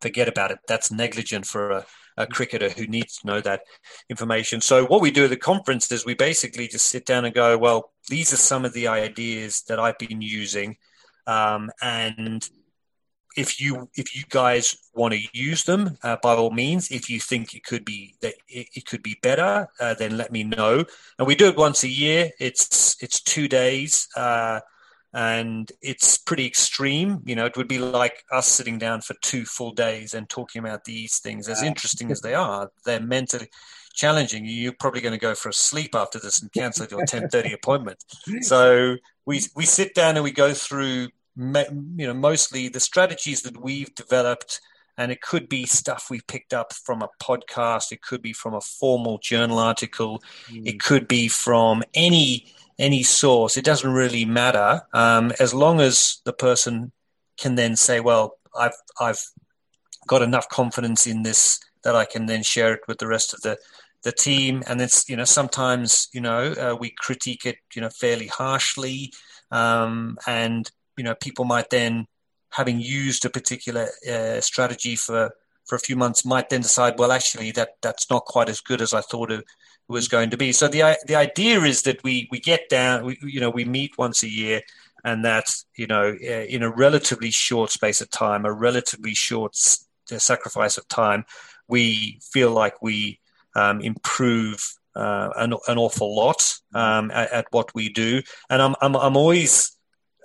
[0.00, 0.58] forget about it.
[0.68, 1.86] That's negligent for a,
[2.16, 3.62] a, cricketer who needs to know that
[4.10, 4.60] information.
[4.60, 7.56] So what we do at the conference is we basically just sit down and go,
[7.56, 10.76] well, these are some of the ideas that I've been using,
[11.26, 12.46] um, and
[13.36, 16.90] if you if you guys want to use them, uh, by all means.
[16.90, 20.30] If you think it could be that it, it could be better, uh, then let
[20.30, 20.84] me know.
[21.18, 22.30] And we do it once a year.
[22.38, 24.08] It's it's two days.
[24.16, 24.60] Uh,
[25.14, 27.22] and it's pretty extreme.
[27.24, 30.58] You know, it would be like us sitting down for two full days and talking
[30.58, 31.48] about these things.
[31.48, 33.48] As interesting as they are, they're mentally
[33.94, 34.44] challenging.
[34.44, 38.04] You're probably going to go for a sleep after this and cancel your 10:30 appointment.
[38.40, 43.62] So we we sit down and we go through, you know, mostly the strategies that
[43.62, 44.60] we've developed.
[44.96, 47.92] And it could be stuff we picked up from a podcast.
[47.92, 50.22] It could be from a formal journal article.
[50.48, 50.66] Mm.
[50.66, 52.46] It could be from any
[52.78, 53.56] any source.
[53.56, 56.92] It doesn't really matter um, as long as the person
[57.36, 59.24] can then say, "Well, I've I've
[60.06, 63.40] got enough confidence in this that I can then share it with the rest of
[63.42, 63.58] the
[64.02, 67.90] the team." And it's you know sometimes you know uh, we critique it you know
[67.90, 69.12] fairly harshly,
[69.50, 72.06] um, and you know people might then
[72.54, 75.32] having used a particular uh, strategy for
[75.66, 78.82] for a few months might then decide, well, actually that that's not quite as good
[78.82, 79.44] as I thought it
[79.88, 80.52] was going to be.
[80.52, 83.98] So the the idea is that we we get down, we, you know, we meet
[83.98, 84.62] once a year,
[85.04, 89.56] and that you know in a relatively short space of time, a relatively short
[90.06, 91.24] sacrifice of time,
[91.66, 93.18] we feel like we
[93.56, 98.74] um, improve uh, an, an awful lot um, at, at, what we do, and I'm
[98.80, 99.73] I'm, I'm always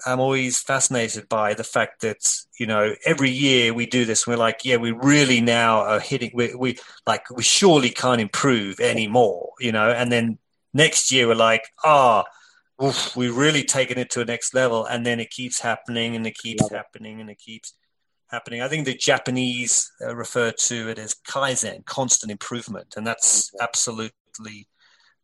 [0.05, 2.19] I'm always fascinated by the fact that
[2.59, 4.25] you know every year we do this.
[4.27, 6.31] we're like, yeah, we really now are hitting.
[6.33, 9.89] We, we like we surely can't improve anymore, you know.
[9.89, 10.37] And then
[10.73, 12.23] next year we're like, ah,
[12.79, 14.85] oh, we've really taken it to a next level.
[14.85, 17.73] And then it keeps happening, and it keeps Love happening, and it keeps
[18.27, 18.61] happening.
[18.61, 24.67] I think the Japanese uh, refer to it as kaizen, constant improvement, and that's absolutely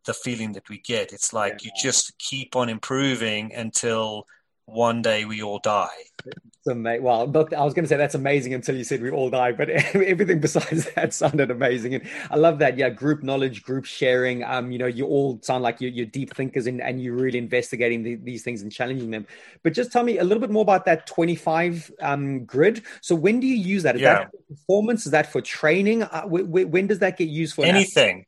[0.06, 1.14] the feeling that we get.
[1.14, 1.70] It's like yeah.
[1.70, 4.26] you just keep on improving until
[4.66, 5.88] one day we all die.
[6.26, 7.04] It's amazing.
[7.04, 9.52] Well, not, I was going to say that's amazing until you said we all die,
[9.52, 11.96] but everything besides that sounded amazing.
[11.96, 12.78] And I love that.
[12.78, 14.44] Yeah, group knowledge, group sharing.
[14.44, 17.38] Um, you know, you all sound like you're, you're deep thinkers and, and you're really
[17.38, 19.28] investigating the, these things and challenging them.
[19.62, 22.84] But just tell me a little bit more about that 25 um, grid.
[23.02, 23.96] So when do you use that?
[23.96, 24.16] Is yeah.
[24.16, 25.06] that performance?
[25.06, 26.02] Is that for training?
[26.04, 27.66] Uh, when does that get used for?
[27.66, 28.26] Anything.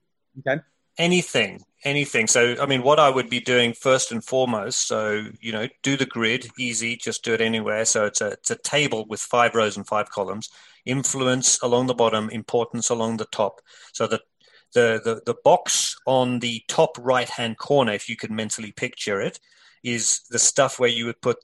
[0.48, 0.62] Okay.
[0.98, 2.28] Anything anything.
[2.28, 5.96] So, I mean, what I would be doing first and foremost, so, you know, do
[5.96, 7.86] the grid, easy, just do it anywhere.
[7.86, 10.50] So it's a, it's a table with five rows and five columns,
[10.86, 13.62] influence along the bottom, importance along the top.
[13.94, 14.22] So the,
[14.74, 19.22] the, the, the box on the top right hand corner, if you can mentally picture
[19.22, 19.40] it,
[19.84, 21.38] is the stuff where you would put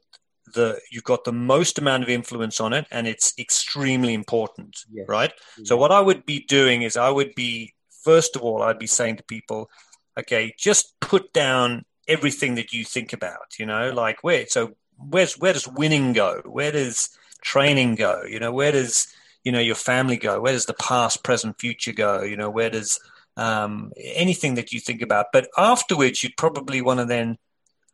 [0.54, 5.06] the you've got the most amount of influence on it and it's extremely important yes.
[5.08, 5.64] right mm-hmm.
[5.64, 7.74] so what i would be doing is i would be
[8.04, 9.70] first of all i'd be saying to people
[10.18, 15.38] okay, just put down everything that you think about, you know, like where, so where's,
[15.38, 16.42] where does winning go?
[16.46, 17.10] Where does
[17.42, 18.24] training go?
[18.28, 19.08] You know, where does,
[19.44, 20.40] you know, your family go?
[20.40, 22.22] Where does the past, present, future go?
[22.22, 23.00] You know, where does
[23.38, 25.28] um, anything that you think about?
[25.34, 27.38] But afterwards, you'd probably want to then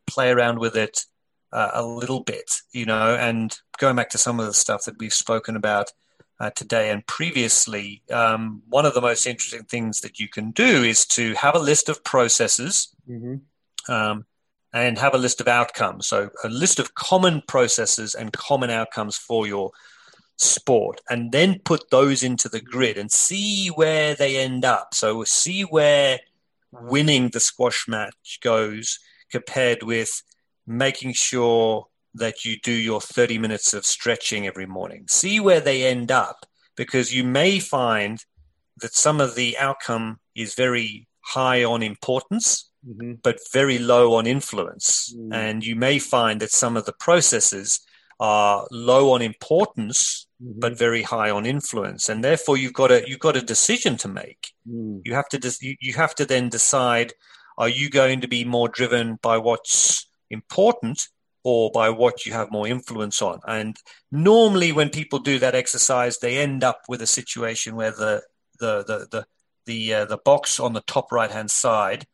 [0.07, 1.05] play around with it
[1.51, 4.99] uh, a little bit, you know, and going back to some of the stuff that
[4.99, 5.91] we've spoken about
[6.39, 10.83] uh, today and previously, um, one of the most interesting things that you can do
[10.83, 13.35] is to have a list of processes mm-hmm.
[13.91, 14.25] um,
[14.73, 16.07] and have a list of outcomes.
[16.07, 19.71] So, a list of common processes and common outcomes for your
[20.37, 24.93] sport, and then put those into the grid and see where they end up.
[24.93, 26.19] So, see where
[26.71, 28.99] winning the squash match goes
[29.29, 30.23] compared with
[30.65, 35.05] making sure that you do your 30 minutes of stretching every morning.
[35.07, 36.45] See where they end up
[36.75, 38.23] because you may find
[38.77, 43.13] that some of the outcome is very high on importance, mm-hmm.
[43.23, 45.13] but very low on influence.
[45.15, 45.33] Mm.
[45.33, 47.81] And you may find that some of the processes
[48.19, 50.59] are low on importance, mm-hmm.
[50.59, 52.09] but very high on influence.
[52.09, 54.51] And therefore, you've got a you've got a decision to make.
[54.67, 55.01] Mm.
[55.05, 57.13] You have to de- you have to then decide:
[57.57, 61.07] Are you going to be more driven by what's important
[61.49, 63.39] or by what you have more influence on.
[63.47, 63.75] And
[64.11, 68.21] normally, when people do that exercise, they end up with a situation where the
[68.59, 69.25] the the the
[69.65, 72.07] the, uh, the box on the top right hand side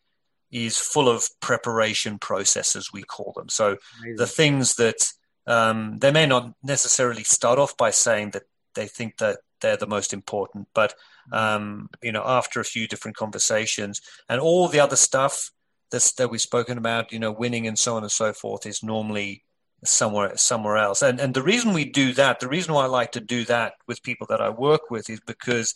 [0.52, 3.48] is full of preparation processes, we call them.
[3.50, 4.16] So Amazing.
[4.18, 5.02] the things that
[5.48, 8.44] um, they may not necessarily start off by saying that
[8.74, 10.94] they think that they're the most important, but
[11.32, 15.52] um, you know, after a few different conversations and all the other stuff
[15.92, 18.84] this that we've spoken about, you know, winning and so on and so forth, is
[18.84, 19.44] normally
[19.84, 21.02] somewhere somewhere else.
[21.02, 23.74] And and the reason we do that, the reason why I like to do that
[23.88, 25.74] with people that I work with, is because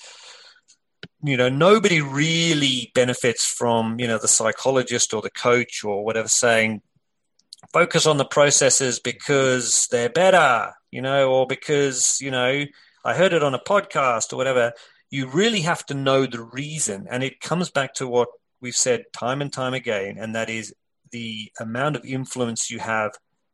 [1.23, 6.27] you know nobody really benefits from you know the psychologist or the coach or whatever
[6.27, 6.81] saying
[7.73, 12.63] focus on the processes because they're better you know or because you know
[13.03, 14.71] i heard it on a podcast or whatever
[15.09, 18.29] you really have to know the reason and it comes back to what
[18.61, 20.73] we've said time and time again, and that is
[21.11, 23.11] the amount of influence you have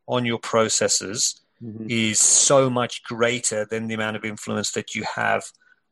[0.07, 1.87] on your processes mm-hmm.
[1.89, 5.43] is so much greater than the amount of influence that you have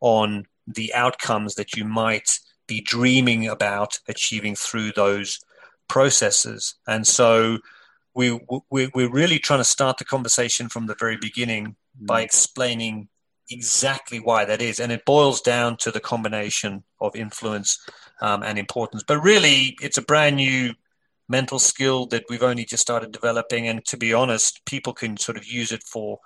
[0.01, 5.39] on the outcomes that you might be dreaming about achieving through those
[5.87, 6.75] processes.
[6.87, 7.59] And so
[8.13, 12.05] we, we, we're really trying to start the conversation from the very beginning mm-hmm.
[12.05, 13.09] by explaining
[13.49, 14.79] exactly why that is.
[14.79, 17.77] And it boils down to the combination of influence
[18.21, 19.03] um, and importance.
[19.07, 20.73] But really, it's a brand new
[21.29, 23.67] mental skill that we've only just started developing.
[23.67, 26.19] And to be honest, people can sort of use it for,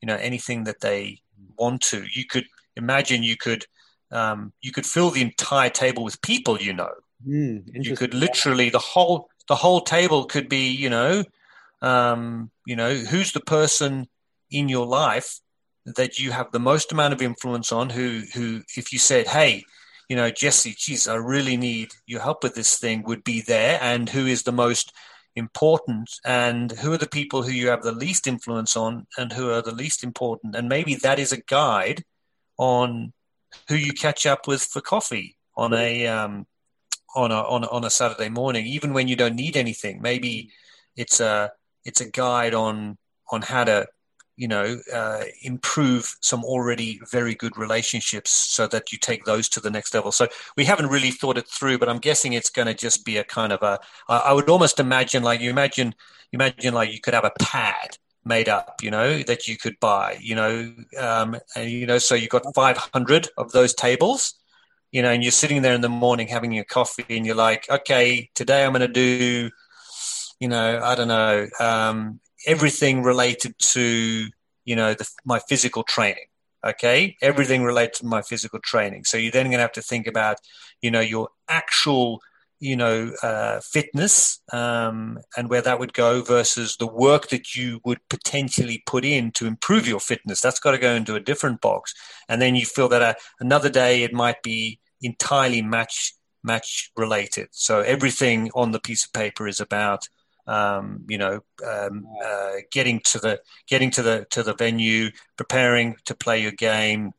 [0.00, 1.20] you know, anything that they
[1.56, 2.04] want to.
[2.12, 2.46] You could
[2.76, 3.66] imagine you could
[4.10, 6.92] um, you could fill the entire table with people you know.
[7.26, 11.24] Mm, you could literally the whole the whole table could be you know
[11.82, 14.06] um, you know who's the person
[14.50, 15.40] in your life
[15.86, 19.64] that you have the most amount of influence on who who if you said hey
[20.08, 23.78] you know, Jesse, geez, I really need your help with this thing would be there
[23.80, 24.92] and who is the most
[25.34, 29.50] important and who are the people who you have the least influence on and who
[29.50, 30.54] are the least important.
[30.54, 32.04] And maybe that is a guide
[32.58, 33.12] on
[33.68, 36.46] who you catch up with for coffee on a, um,
[37.16, 40.02] on a, on a, on a Saturday morning, even when you don't need anything.
[40.02, 40.50] Maybe
[40.96, 41.50] it's a,
[41.84, 42.98] it's a guide on
[43.30, 43.86] on how to
[44.36, 49.60] you know uh, improve some already very good relationships so that you take those to
[49.60, 50.12] the next level.
[50.12, 53.16] So we haven't really thought it through but i'm guessing it's going to just be
[53.16, 53.78] a kind of a
[54.08, 55.94] i would almost imagine like you imagine
[56.32, 60.16] imagine like you could have a pad made up you know that you could buy
[60.20, 64.34] you know um, and you know so you've got 500 of those tables
[64.92, 67.68] you know and you're sitting there in the morning having your coffee and you're like
[67.70, 69.50] okay today i'm going to do
[70.40, 74.28] you know i don't know um, everything related to
[74.64, 76.26] you know the, my physical training
[76.64, 77.16] okay?
[77.20, 79.04] Everything related to my physical training.
[79.04, 80.38] So you're then going to have to think about
[80.80, 82.20] you know your actual
[82.60, 87.80] you know uh, fitness um, and where that would go versus the work that you
[87.84, 90.40] would potentially put in to improve your fitness.
[90.40, 91.94] That's got to go into a different box.
[92.28, 97.48] And then you feel that uh, another day it might be entirely match match related.
[97.52, 100.08] So everything on the piece of paper is about
[100.46, 105.96] um, you know, um, uh, getting to the getting to the to the venue, preparing
[106.06, 107.12] to play your game,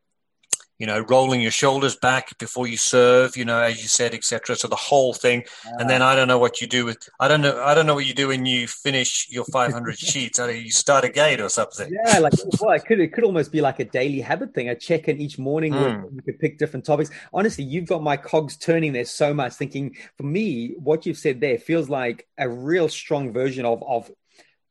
[0.78, 4.56] you know, rolling your shoulders back before you serve, you know, as you said, etc.
[4.56, 5.44] So the whole thing,
[5.80, 7.96] and then I don't know what you do with I don't know I don't know
[7.96, 10.40] what you do when you finish your 500 sheets.
[10.40, 11.90] I mean, you start a gate or something.
[12.06, 14.70] Yeah, like well, it could it could almost be like a daily habit thing.
[14.70, 15.82] A check in each morning mm.
[15.82, 17.10] where you could pick different topics.
[17.34, 19.54] Honestly, you've got my cogs turning there so much.
[19.54, 24.12] Thinking for me, what you've said there feels like a real strong version of of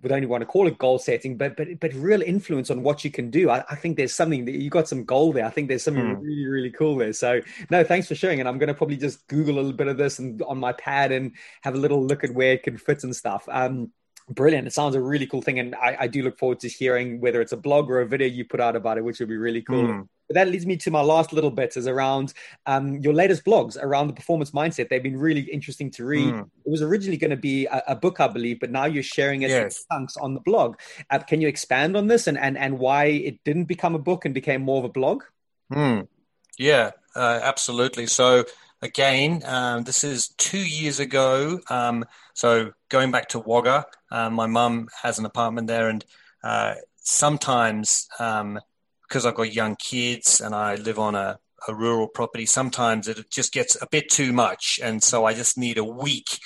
[0.05, 3.05] would only want to call it goal setting, but but but real influence on what
[3.05, 3.51] you can do.
[3.51, 5.45] I, I think there's something that you got some goal there.
[5.45, 6.23] I think there's something mm.
[6.23, 7.13] really really cool there.
[7.13, 7.41] So
[7.71, 8.39] no, thanks for sharing.
[8.39, 10.73] And I'm going to probably just Google a little bit of this and on my
[10.73, 11.33] pad and
[11.63, 13.49] have a little look at where it can fit and stuff.
[13.51, 13.91] Um,
[14.29, 14.67] brilliant.
[14.69, 17.41] It sounds a really cool thing, and I, I, do look forward to hearing whether
[17.41, 19.63] it's a blog or a video you put out about it, which would be really
[19.63, 19.85] cool.
[19.85, 20.09] Mm.
[20.29, 22.33] But that leads me to my last little bit is around
[22.67, 24.89] um, your latest blogs around the performance mindset.
[24.89, 26.35] They've been really interesting to read.
[26.35, 26.51] Mm.
[26.65, 29.43] It was originally going to be a, a, book, I believe, but now you're sharing
[29.43, 29.85] it yes.
[29.91, 30.77] in chunks on the blog.
[31.11, 34.25] Uh, can you expand on this and, and, and why it didn't become a book
[34.25, 35.23] and became more of a blog?
[35.73, 36.09] Mm.
[36.59, 38.07] Yeah, uh, absolutely.
[38.07, 38.45] So
[38.83, 41.61] again, um, this is two years ago.
[41.69, 46.05] Um, so going back to Wagga, um, my mum has an apartment there, and
[46.43, 48.61] uh, sometimes um,
[49.15, 51.39] because I've got young kids and I live on a,
[51.69, 54.81] a rural property, sometimes it just gets a bit too much.
[54.83, 56.41] And so I just need a week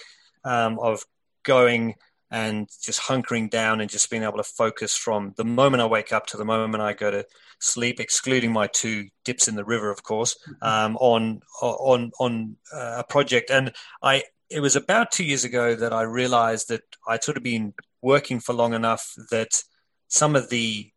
[0.45, 1.03] um, of
[1.45, 1.95] going
[2.31, 6.13] and just hunkering down and just being able to focus from the moment I wake
[6.13, 7.25] up to the moment I go to
[7.59, 12.97] sleep, excluding my two dips in the river, of course, um, on on on uh,
[12.99, 13.51] a project.
[13.51, 13.73] And
[14.03, 17.73] I, it was about two years ago that I realized that I'd sort of been
[18.03, 19.63] working for long enough that
[20.09, 20.91] some of the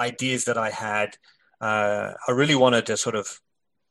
[0.00, 1.16] ideas that I had,
[1.60, 3.40] uh, I really wanted to sort of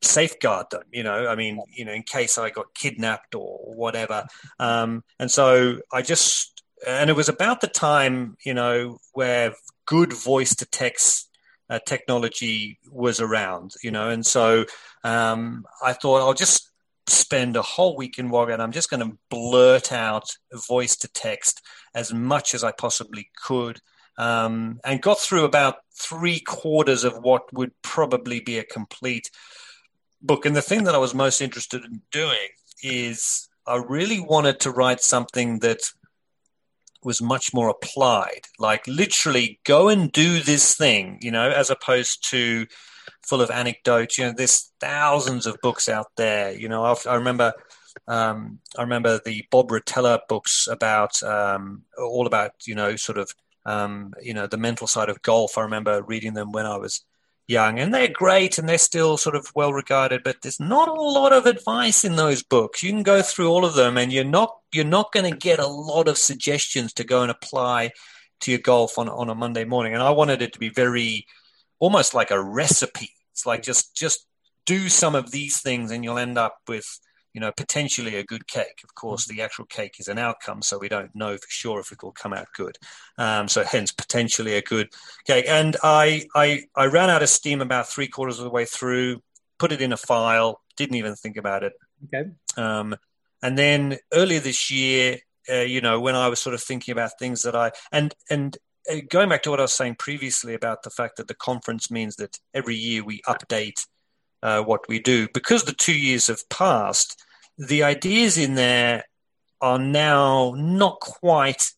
[0.01, 0.83] safeguard them.
[0.91, 4.25] You know, I mean, you know, in case I got kidnapped or whatever.
[4.59, 9.53] Um, and so I just, and it was about the time, you know, where
[9.85, 11.29] good voice to text
[11.69, 14.65] uh, technology was around, you know, and so
[15.03, 16.69] um, I thought I'll just
[17.07, 20.25] spend a whole week in Wagga and I'm just going to blurt out
[20.67, 21.61] voice to text
[21.93, 23.79] as much as I possibly could
[24.17, 29.29] um, and got through about three quarters of what would probably be a complete
[30.21, 30.45] book.
[30.45, 32.49] And the thing that I was most interested in doing
[32.83, 35.81] is I really wanted to write something that
[37.03, 42.29] was much more applied, like literally go and do this thing, you know, as opposed
[42.29, 42.67] to
[43.23, 44.17] full of anecdotes.
[44.17, 46.53] You know, there's thousands of books out there.
[46.53, 47.53] You know, I remember.
[48.07, 53.33] Um, I remember the Bob Rotella books about um, all about you know sort of
[53.65, 55.57] um, you know, the mental side of golf.
[55.57, 57.05] I remember reading them when I was
[57.47, 60.23] young, and they're great and they're still sort of well regarded.
[60.23, 62.83] But there's not a lot of advice in those books.
[62.83, 65.59] You can go through all of them, and you're not you're not going to get
[65.59, 67.91] a lot of suggestions to go and apply
[68.41, 69.93] to your golf on on a Monday morning.
[69.93, 71.25] And I wanted it to be very
[71.79, 73.11] almost like a recipe.
[73.31, 74.25] It's like just just
[74.65, 76.99] do some of these things, and you'll end up with
[77.33, 78.81] you know, potentially a good cake.
[78.83, 81.91] Of course, the actual cake is an outcome, so we don't know for sure if
[81.91, 82.77] it will come out good.
[83.17, 84.89] Um, so hence potentially a good
[85.25, 85.45] cake.
[85.47, 89.21] And I, I, I ran out of steam about three quarters of the way through,
[89.59, 91.73] put it in a file, didn't even think about it.
[92.05, 92.31] Okay.
[92.57, 92.95] Um,
[93.41, 97.17] and then earlier this year, uh, you know, when I was sort of thinking about
[97.17, 98.57] things that I and and
[98.89, 101.89] uh, going back to what I was saying previously about the fact that the conference
[101.89, 103.85] means that every year we update
[104.43, 105.27] uh, what we do.
[105.34, 107.23] Because the two years have passed,
[107.57, 109.03] the ideas in there
[109.61, 111.72] are now not quite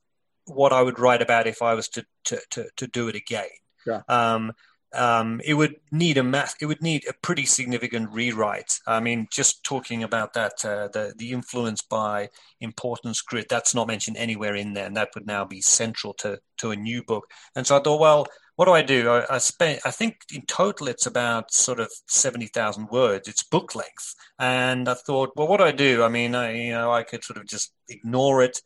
[0.45, 3.47] what I would write about if I was to, to, to, to do it again.
[3.85, 4.01] Yeah.
[4.07, 4.53] Um,
[4.93, 6.55] um, it would need a math.
[6.61, 8.79] It would need a pretty significant rewrite.
[8.85, 12.29] I mean, just talking about that, uh, the the influence by
[12.61, 16.39] importance grid, that's not mentioned anywhere in there, and that would now be central to
[16.57, 17.25] to a new book.
[17.55, 19.09] And so I thought, well, what do I do?
[19.09, 23.27] I, I spent, I think in total it's about sort of seventy thousand words.
[23.27, 26.03] It's book length, and I thought, well, what do I do?
[26.03, 28.61] I mean, I, you know, I could sort of just ignore it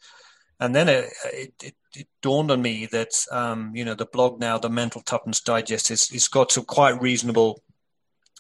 [0.60, 4.40] and then it, it, it, it dawned on me that um, you know the blog
[4.40, 7.62] now, the Mental Toughness Digest, is it's got some quite reasonable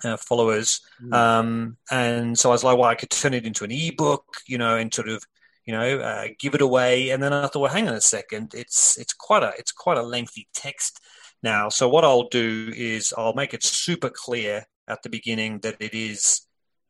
[0.03, 1.13] uh, followers, mm.
[1.13, 4.57] um, and so I was like, well, I could turn it into an ebook, you
[4.57, 5.23] know, and sort of
[5.65, 7.09] you know uh, give it away.
[7.09, 9.97] And then I thought, well, hang on a second, it's it's quite a it's quite
[9.97, 10.99] a lengthy text
[11.43, 11.69] now.
[11.69, 15.93] So what I'll do is I'll make it super clear at the beginning that it
[15.93, 16.47] is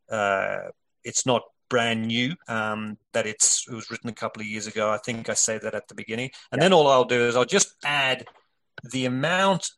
[0.09, 0.69] uh,
[1.03, 4.89] it's not brand new, um, that it's it was written a couple of years ago.
[4.89, 6.65] I think I say that at the beginning, and yeah.
[6.65, 8.25] then all I'll do is I'll just add
[8.91, 9.71] the amount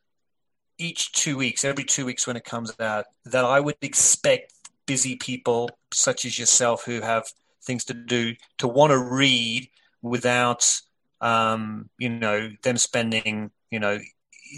[0.78, 4.52] each two weeks, every two weeks when it comes out, that I would expect
[4.86, 7.24] busy people such as yourself who have
[7.64, 9.68] things to do to want to read
[10.02, 10.80] without,
[11.20, 13.98] um, you know, them spending, you know,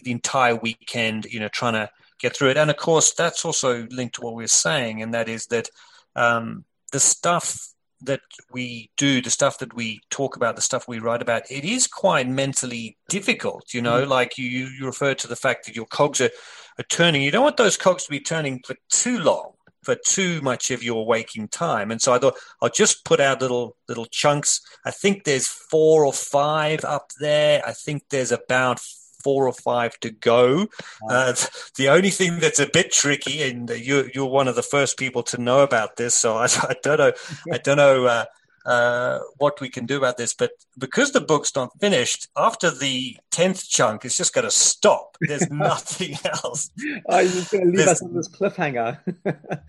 [0.05, 1.91] the entire weekend, you know, trying to
[2.21, 2.57] get through it.
[2.57, 5.69] And of course, that's also linked to what we are saying, and that is that
[6.17, 7.69] um, the stuff
[8.05, 8.21] that
[8.53, 11.87] we do, the stuff that we talk about, the stuff we write about, it is
[11.87, 13.73] quite mentally difficult.
[13.73, 14.11] You know, mm-hmm.
[14.11, 16.31] like you, you refer to the fact that your cogs are,
[16.79, 17.23] are turning.
[17.23, 19.53] You don't want those cogs to be turning for too long,
[19.83, 21.91] for too much of your waking time.
[21.91, 24.61] And so I thought I'll just put out little little chunks.
[24.85, 27.63] I think there's four or five up there.
[27.65, 28.81] I think there's about
[29.23, 30.67] four or five to go.
[31.09, 31.35] Uh,
[31.77, 35.23] the only thing that's a bit tricky, and you, you're one of the first people
[35.25, 37.13] to know about this, so I, I don't know,
[37.53, 38.25] I don't know uh,
[38.65, 40.35] uh, what we can do about this.
[40.35, 45.17] But because the book's not finished, after the tenth chunk, it's just going to stop.
[45.21, 46.71] There's nothing else.
[47.09, 48.99] Oh, you're just going to leave there's, us on this cliffhanger.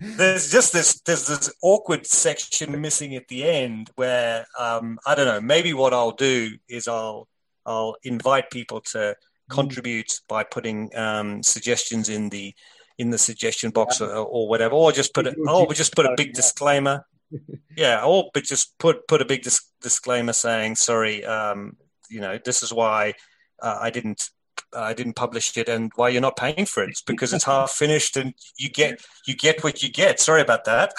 [0.00, 5.26] there's just this there's this awkward section missing at the end where um, I don't
[5.26, 5.40] know.
[5.40, 7.28] Maybe what I'll do is I'll
[7.66, 9.16] I'll invite people to
[9.50, 12.54] contribute by putting um, suggestions in the
[12.98, 14.06] in the suggestion box yeah.
[14.06, 15.36] or, or, whatever, or just put it.
[15.48, 17.04] Oh, we just put a big disclaimer.
[17.76, 21.76] yeah, or but just put put a big dis- disclaimer saying, sorry, um,
[22.08, 23.14] you know, this is why
[23.60, 24.30] uh, I didn't
[24.74, 26.90] I didn't publish it and why you're not paying for it.
[26.90, 30.20] It's because it's half finished and you get you get what you get.
[30.20, 30.92] Sorry about that.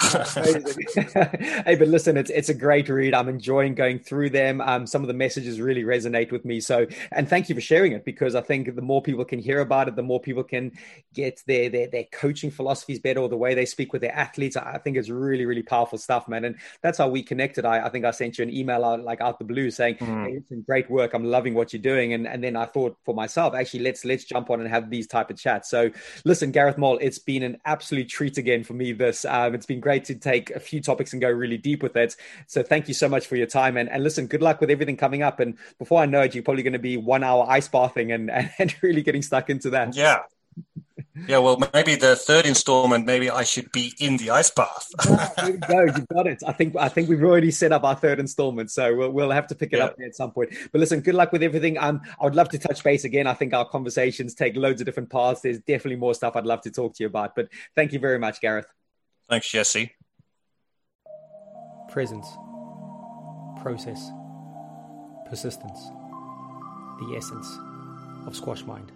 [1.66, 3.14] hey, but listen, it's it's a great read.
[3.14, 4.60] I'm enjoying going through them.
[4.60, 6.60] Um, some of the messages really resonate with me.
[6.60, 9.60] So, and thank you for sharing it because I think the more people can hear
[9.60, 10.72] about it, the more people can
[11.14, 14.56] get their their, their coaching philosophies better or the way they speak with their athletes.
[14.56, 16.44] I think it's really really powerful stuff, man.
[16.44, 17.64] And that's how we connected.
[17.64, 20.26] I, I think I sent you an email out like out the blue saying, mm.
[20.26, 21.14] "Hey, it's great work.
[21.14, 24.24] I'm loving what you're doing." And and then I thought for myself, actually, let's let's
[24.24, 25.70] jump on and have these type of chats.
[25.70, 25.90] So,
[26.24, 28.92] listen, Gareth Mole, it's been an absolute treat again for me.
[28.92, 31.96] This um, it's been great to take a few topics and go really deep with
[31.96, 32.16] it.
[32.46, 34.96] So, thank you so much for your time and and listen, good luck with everything
[34.96, 35.40] coming up.
[35.40, 38.30] And before I know it, you're probably going to be one hour ice bathing and,
[38.58, 39.96] and really getting stuck into that.
[39.96, 40.22] Yeah,
[41.26, 44.88] yeah, well, maybe the third installment, maybe I should be in the ice bath.
[45.08, 45.80] yeah, there you go.
[45.84, 46.42] You've got it.
[46.46, 49.46] I think I think we've already set up our third installment, so we'll, we'll have
[49.48, 49.86] to pick it yeah.
[49.86, 50.50] up at some point.
[50.72, 51.78] But listen, good luck with everything.
[51.78, 53.26] Um, I would love to touch base again.
[53.26, 55.40] I think our conversations take loads of different paths.
[55.40, 57.34] There's definitely more stuff I'd love to talk to you about.
[57.34, 58.66] But thank you very much, Gareth.
[59.28, 59.94] Thanks, Jesse.
[61.88, 62.26] Presence,
[63.62, 64.10] process,
[65.28, 65.80] persistence,
[67.00, 67.48] the essence
[68.26, 68.95] of SquashMind.